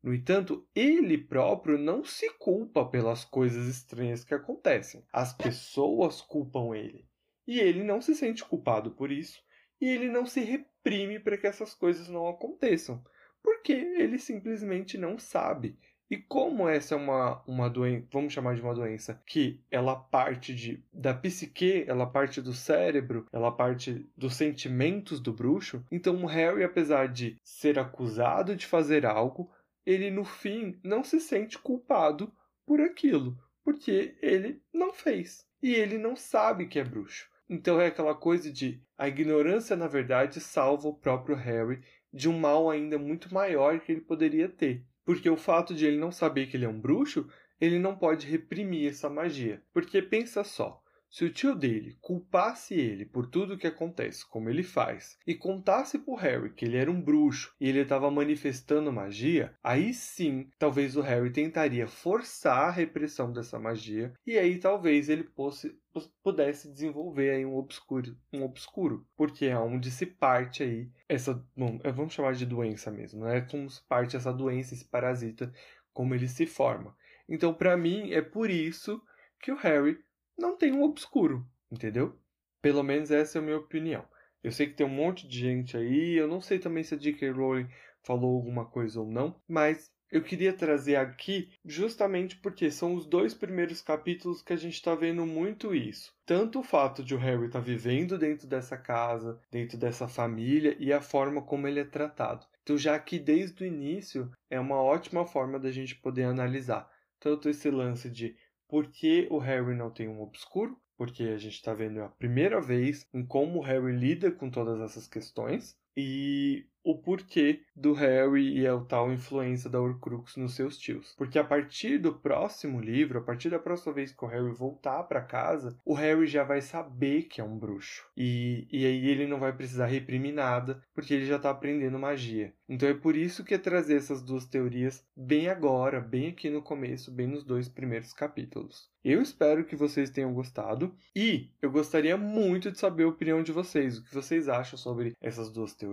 No 0.06 0.14
entanto, 0.14 0.64
ele 0.72 1.18
próprio 1.18 1.76
não 1.76 2.04
se 2.04 2.30
culpa 2.34 2.84
pelas 2.84 3.24
coisas 3.24 3.66
estranhas 3.66 4.22
que 4.22 4.34
acontecem. 4.34 5.04
As 5.12 5.32
pessoas 5.32 6.20
culpam 6.20 6.76
ele. 6.76 7.04
E 7.44 7.58
ele 7.58 7.82
não 7.82 8.00
se 8.00 8.14
sente 8.14 8.44
culpado 8.44 8.92
por 8.92 9.10
isso. 9.10 9.42
E 9.80 9.88
ele 9.88 10.08
não 10.08 10.24
se 10.24 10.38
reprime 10.42 11.18
para 11.18 11.36
que 11.36 11.48
essas 11.48 11.74
coisas 11.74 12.08
não 12.08 12.28
aconteçam. 12.28 13.02
Porque 13.42 13.72
ele 13.72 14.16
simplesmente 14.16 14.96
não 14.96 15.18
sabe. 15.18 15.76
E 16.08 16.16
como 16.16 16.68
essa 16.68 16.94
é 16.94 16.98
uma, 16.98 17.42
uma 17.44 17.68
doença, 17.68 18.06
vamos 18.12 18.32
chamar 18.32 18.54
de 18.54 18.62
uma 18.62 18.76
doença, 18.76 19.20
que 19.26 19.60
ela 19.68 19.96
parte 19.96 20.54
de, 20.54 20.84
da 20.92 21.12
psique, 21.12 21.84
ela 21.88 22.06
parte 22.06 22.40
do 22.40 22.52
cérebro, 22.52 23.26
ela 23.32 23.50
parte 23.50 24.06
dos 24.16 24.36
sentimentos 24.36 25.18
do 25.18 25.32
bruxo, 25.32 25.84
então 25.90 26.22
o 26.22 26.26
Harry, 26.26 26.62
apesar 26.62 27.08
de 27.08 27.36
ser 27.42 27.76
acusado 27.76 28.54
de 28.54 28.66
fazer 28.66 29.04
algo, 29.04 29.50
ele 29.86 30.10
no 30.10 30.24
fim 30.24 30.78
não 30.82 31.04
se 31.04 31.20
sente 31.20 31.56
culpado 31.56 32.32
por 32.66 32.80
aquilo, 32.80 33.38
porque 33.62 34.16
ele 34.20 34.60
não 34.74 34.92
fez. 34.92 35.46
E 35.62 35.72
ele 35.72 35.96
não 35.96 36.16
sabe 36.16 36.66
que 36.66 36.78
é 36.78 36.84
bruxo. 36.84 37.30
Então 37.48 37.80
é 37.80 37.86
aquela 37.86 38.14
coisa 38.14 38.52
de 38.52 38.82
a 38.98 39.06
ignorância, 39.06 39.76
na 39.76 39.86
verdade, 39.86 40.40
salva 40.40 40.88
o 40.88 40.94
próprio 40.94 41.36
Harry 41.36 41.80
de 42.12 42.28
um 42.28 42.38
mal 42.38 42.68
ainda 42.68 42.98
muito 42.98 43.32
maior 43.32 43.78
que 43.78 43.92
ele 43.92 44.00
poderia 44.00 44.48
ter. 44.48 44.84
Porque 45.04 45.30
o 45.30 45.36
fato 45.36 45.72
de 45.72 45.86
ele 45.86 45.98
não 45.98 46.10
saber 46.10 46.46
que 46.46 46.56
ele 46.56 46.64
é 46.64 46.68
um 46.68 46.80
bruxo, 46.80 47.28
ele 47.60 47.78
não 47.78 47.96
pode 47.96 48.26
reprimir 48.26 48.90
essa 48.90 49.08
magia. 49.08 49.62
Porque 49.72 50.02
pensa 50.02 50.42
só, 50.42 50.82
se 51.10 51.24
o 51.24 51.32
tio 51.32 51.54
dele 51.54 51.96
culpasse 52.00 52.74
ele 52.74 53.04
por 53.04 53.26
tudo 53.26 53.54
o 53.54 53.58
que 53.58 53.66
acontece, 53.66 54.28
como 54.28 54.50
ele 54.50 54.62
faz, 54.62 55.18
e 55.26 55.34
contasse 55.34 55.98
pro 55.98 56.14
Harry 56.14 56.52
que 56.52 56.64
ele 56.64 56.76
era 56.76 56.90
um 56.90 57.00
bruxo 57.00 57.54
e 57.60 57.68
ele 57.68 57.80
estava 57.80 58.10
manifestando 58.10 58.92
magia, 58.92 59.54
aí 59.62 59.94
sim, 59.94 60.50
talvez 60.58 60.96
o 60.96 61.00
Harry 61.00 61.30
tentaria 61.30 61.86
forçar 61.86 62.68
a 62.68 62.70
repressão 62.70 63.32
dessa 63.32 63.58
magia 63.58 64.12
e 64.26 64.38
aí 64.38 64.58
talvez 64.58 65.08
ele 65.08 65.24
fosse, 65.24 65.78
pudesse 66.22 66.70
desenvolver 66.70 67.30
aí 67.30 67.46
um 67.46 67.56
obscuro, 67.56 68.16
um 68.32 68.42
obscuro, 68.42 69.06
porque 69.16 69.46
é 69.46 69.58
onde 69.58 69.90
se 69.90 70.06
parte 70.06 70.62
aí 70.62 70.90
essa, 71.08 71.42
bom, 71.56 71.78
é, 71.84 71.90
vamos 71.90 72.12
chamar 72.12 72.34
de 72.34 72.44
doença 72.44 72.90
mesmo, 72.90 73.24
né? 73.24 73.40
Como 73.42 73.70
se 73.70 73.82
parte 73.86 74.16
essa 74.16 74.32
doença, 74.32 74.74
esse 74.74 74.84
parasita, 74.84 75.52
como 75.92 76.14
ele 76.14 76.28
se 76.28 76.46
forma. 76.46 76.94
Então, 77.28 77.54
para 77.54 77.76
mim, 77.76 78.12
é 78.12 78.20
por 78.20 78.50
isso 78.50 79.02
que 79.40 79.50
o 79.50 79.56
Harry 79.56 79.98
não 80.38 80.56
tem 80.56 80.72
um 80.72 80.82
obscuro, 80.82 81.46
entendeu? 81.70 82.18
Pelo 82.60 82.82
menos 82.82 83.10
essa 83.10 83.38
é 83.38 83.40
a 83.40 83.44
minha 83.44 83.58
opinião. 83.58 84.04
Eu 84.42 84.52
sei 84.52 84.66
que 84.66 84.74
tem 84.74 84.86
um 84.86 84.90
monte 84.90 85.26
de 85.26 85.38
gente 85.38 85.76
aí, 85.76 86.14
eu 86.14 86.28
não 86.28 86.40
sei 86.40 86.58
também 86.58 86.84
se 86.84 86.94
a 86.94 86.98
J.K. 86.98 87.30
Rowling 87.30 87.68
falou 88.02 88.36
alguma 88.36 88.64
coisa 88.64 89.00
ou 89.00 89.10
não, 89.10 89.40
mas 89.48 89.90
eu 90.10 90.22
queria 90.22 90.52
trazer 90.52 90.96
aqui 90.96 91.50
justamente 91.64 92.36
porque 92.36 92.70
são 92.70 92.94
os 92.94 93.06
dois 93.06 93.34
primeiros 93.34 93.82
capítulos 93.82 94.40
que 94.40 94.52
a 94.52 94.56
gente 94.56 94.74
está 94.74 94.94
vendo 94.94 95.26
muito 95.26 95.74
isso. 95.74 96.14
Tanto 96.24 96.60
o 96.60 96.62
fato 96.62 97.02
de 97.02 97.14
o 97.14 97.18
Harry 97.18 97.46
estar 97.46 97.58
tá 97.58 97.64
vivendo 97.64 98.16
dentro 98.16 98.46
dessa 98.46 98.76
casa, 98.76 99.40
dentro 99.50 99.76
dessa 99.76 100.06
família 100.06 100.76
e 100.78 100.92
a 100.92 101.00
forma 101.00 101.42
como 101.42 101.66
ele 101.66 101.80
é 101.80 101.84
tratado. 101.84 102.46
Então, 102.62 102.78
já 102.78 102.98
que 102.98 103.18
desde 103.18 103.64
o 103.64 103.66
início 103.66 104.30
é 104.48 104.60
uma 104.60 104.80
ótima 104.80 105.26
forma 105.26 105.58
da 105.58 105.72
gente 105.72 105.96
poder 105.96 106.24
analisar 106.24 106.88
tanto 107.18 107.48
esse 107.48 107.70
lance 107.70 108.10
de 108.10 108.36
por 108.68 108.90
que 108.90 109.28
o 109.30 109.38
Harry 109.38 109.74
não 109.74 109.90
tem 109.90 110.08
um 110.08 110.20
obscuro? 110.20 110.80
Porque 110.96 111.24
a 111.24 111.38
gente 111.38 111.54
está 111.54 111.74
vendo 111.74 112.02
a 112.02 112.08
primeira 112.08 112.60
vez 112.60 113.08
em 113.12 113.24
como 113.24 113.58
o 113.58 113.62
Harry 113.62 113.92
lida 113.92 114.30
com 114.32 114.50
todas 114.50 114.80
essas 114.80 115.06
questões. 115.06 115.78
E 115.96 116.66
o 116.86 116.94
porquê 116.94 117.62
do 117.74 117.92
Harry 117.94 118.60
e 118.60 118.64
a 118.64 118.78
tal 118.78 119.12
influência 119.12 119.68
da 119.68 119.80
Horcrux 119.80 120.36
nos 120.36 120.54
seus 120.54 120.78
tios. 120.78 121.12
Porque 121.18 121.36
a 121.36 121.42
partir 121.42 121.98
do 121.98 122.14
próximo 122.14 122.80
livro, 122.80 123.18
a 123.18 123.22
partir 123.22 123.50
da 123.50 123.58
próxima 123.58 123.92
vez 123.92 124.12
que 124.12 124.24
o 124.24 124.28
Harry 124.28 124.52
voltar 124.52 125.02
para 125.02 125.20
casa, 125.20 125.76
o 125.84 125.94
Harry 125.94 126.28
já 126.28 126.44
vai 126.44 126.60
saber 126.60 127.24
que 127.24 127.40
é 127.40 127.44
um 127.44 127.58
bruxo. 127.58 128.08
E, 128.16 128.68
e 128.70 128.86
aí 128.86 129.08
ele 129.08 129.26
não 129.26 129.40
vai 129.40 129.52
precisar 129.52 129.86
reprimir 129.86 130.32
nada, 130.32 130.80
porque 130.94 131.12
ele 131.12 131.26
já 131.26 131.40
tá 131.40 131.50
aprendendo 131.50 131.98
magia. 131.98 132.54
Então 132.68 132.88
é 132.88 132.94
por 132.94 133.16
isso 133.16 133.42
que 133.42 133.54
é 133.54 133.58
trazer 133.58 133.96
essas 133.96 134.22
duas 134.22 134.46
teorias 134.46 135.04
bem 135.16 135.48
agora, 135.48 136.00
bem 136.00 136.28
aqui 136.28 136.48
no 136.48 136.62
começo, 136.62 137.10
bem 137.10 137.26
nos 137.26 137.42
dois 137.42 137.68
primeiros 137.68 138.12
capítulos. 138.12 138.88
Eu 139.04 139.22
espero 139.22 139.64
que 139.64 139.76
vocês 139.76 140.10
tenham 140.10 140.34
gostado 140.34 140.92
e 141.14 141.48
eu 141.62 141.70
gostaria 141.70 142.16
muito 142.16 142.72
de 142.72 142.78
saber 142.78 143.04
a 143.04 143.08
opinião 143.08 143.40
de 143.40 143.52
vocês, 143.52 143.98
o 143.98 144.02
que 144.02 144.12
vocês 144.12 144.48
acham 144.48 144.76
sobre 144.76 145.14
essas 145.20 145.48
duas 145.48 145.72
teorias, 145.74 145.85